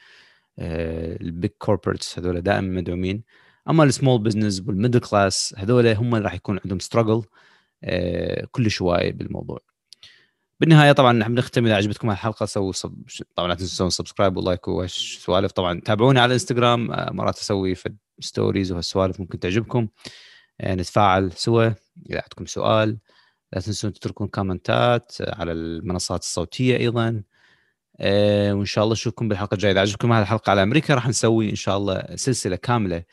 ال 0.59 0.82
big 0.82 1.51
corporates 1.59 2.19
هذول 2.19 2.41
دائما 2.41 2.69
مدعومين. 2.81 3.23
أما 3.69 3.85
ال 3.85 3.91
small 3.91 4.19
business 4.23 4.63
وال 4.67 4.75
middle 4.75 5.01
class 5.01 5.55
هذول 5.59 5.87
هم 5.87 6.15
اللي 6.15 6.25
راح 6.25 6.35
يكون 6.35 6.61
عندهم 6.65 6.79
struggle 6.79 7.23
كل 8.51 8.71
شوي 8.71 9.13
بالموضوع. 9.13 9.70
بالنهاية 10.61 10.93
طبعا 10.93 11.13
نحن 11.13 11.35
بنختم 11.35 11.67
إذا 11.67 11.77
عجبتكم 11.77 12.11
الحلقة 12.11 12.47
سووا 12.47 12.73
صب... 12.73 12.95
طبعا 13.37 13.49
لا 13.49 13.55
تنسون 13.55 13.91
subscribe 13.91 14.37
و 14.37 14.43
like 14.43 14.69
وسوالف 14.69 15.53
طبعا 15.53 15.81
تابعوني 15.81 16.21
على 16.21 16.27
الانستغرام 16.27 16.93
آه، 16.93 17.11
مرات 17.13 17.39
أسوي 17.39 17.75
في 17.75 17.95
stories 18.21 18.73
وهالسوالف 18.73 19.21
ممكن 19.21 19.39
تعجبكم. 19.39 19.89
آه، 20.61 20.75
نتفاعل 20.75 21.33
سوا 21.33 21.65
إذا 22.11 22.21
عندكم 22.23 22.47
سؤال. 22.47 22.99
لا 23.53 23.61
تنسون 23.61 23.93
تتركون 23.93 24.29
كومنتات 24.29 25.17
على 25.21 25.53
المنصات 25.53 26.21
الصوتية 26.23 26.77
أيضا. 26.77 27.23
آه، 28.01 28.53
وإن 28.55 28.65
شاء 28.65 28.85
الله 28.85 28.95
اشوفكم 28.95 29.29
بالحلقة 29.29 29.55
الجاية. 29.55 29.73
إذا 29.73 29.81
عجبكم 29.81 30.13
هذه 30.13 30.23
الحلقة 30.23 30.51
على 30.51 30.63
أمريكا 30.63 30.95
راح 30.95 31.09
نسوي 31.09 31.51
إن 31.51 31.55
شاء 31.57 31.77
الله 31.77 32.17
سلسلة 32.17 32.57
كاملة 32.57 33.05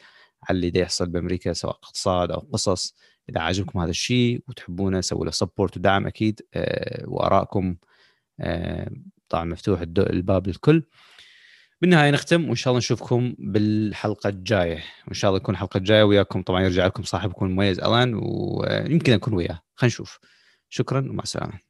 على 0.49 0.55
اللي 0.55 0.79
يحصل 0.79 1.09
بأمريكا 1.09 1.53
سواء 1.53 1.75
اقتصاد 1.83 2.31
أو 2.31 2.39
قصص. 2.39 2.95
إذا 3.29 3.41
عجبكم 3.41 3.79
هذا 3.79 3.89
الشيء 3.89 4.43
وتحبونه 4.47 5.01
سووا 5.01 5.25
له 5.25 5.31
سبورت 5.31 5.77
ودعم 5.77 6.07
أكيد 6.07 6.41
آه، 6.53 7.03
وآرائكم 7.07 7.75
آه، 8.39 8.91
طبعا 9.29 9.45
مفتوح 9.45 9.81
الباب 9.97 10.47
للكل. 10.47 10.83
بالنهاية 11.81 12.11
نختم 12.11 12.45
وإن 12.45 12.55
شاء 12.55 12.71
الله 12.71 12.77
نشوفكم 12.77 13.35
بالحلقة 13.39 14.29
الجاية. 14.29 14.83
وإن 15.07 15.13
شاء 15.13 15.29
الله 15.29 15.39
تكون 15.39 15.55
الحلقة 15.55 15.77
الجايه 15.77 16.03
وياكم. 16.03 16.41
طبعا 16.41 16.61
يرجع 16.61 16.85
لكم 16.85 17.03
صاحبكم 17.03 17.45
المميز 17.45 17.79
ألان 17.79 18.13
ويمكن 18.13 19.13
أكون 19.13 19.33
وياه. 19.33 19.61
خلينا 19.75 19.93
نشوف. 19.93 20.19
شكرا 20.69 20.99
ومع 20.99 21.23
السلامة. 21.23 21.66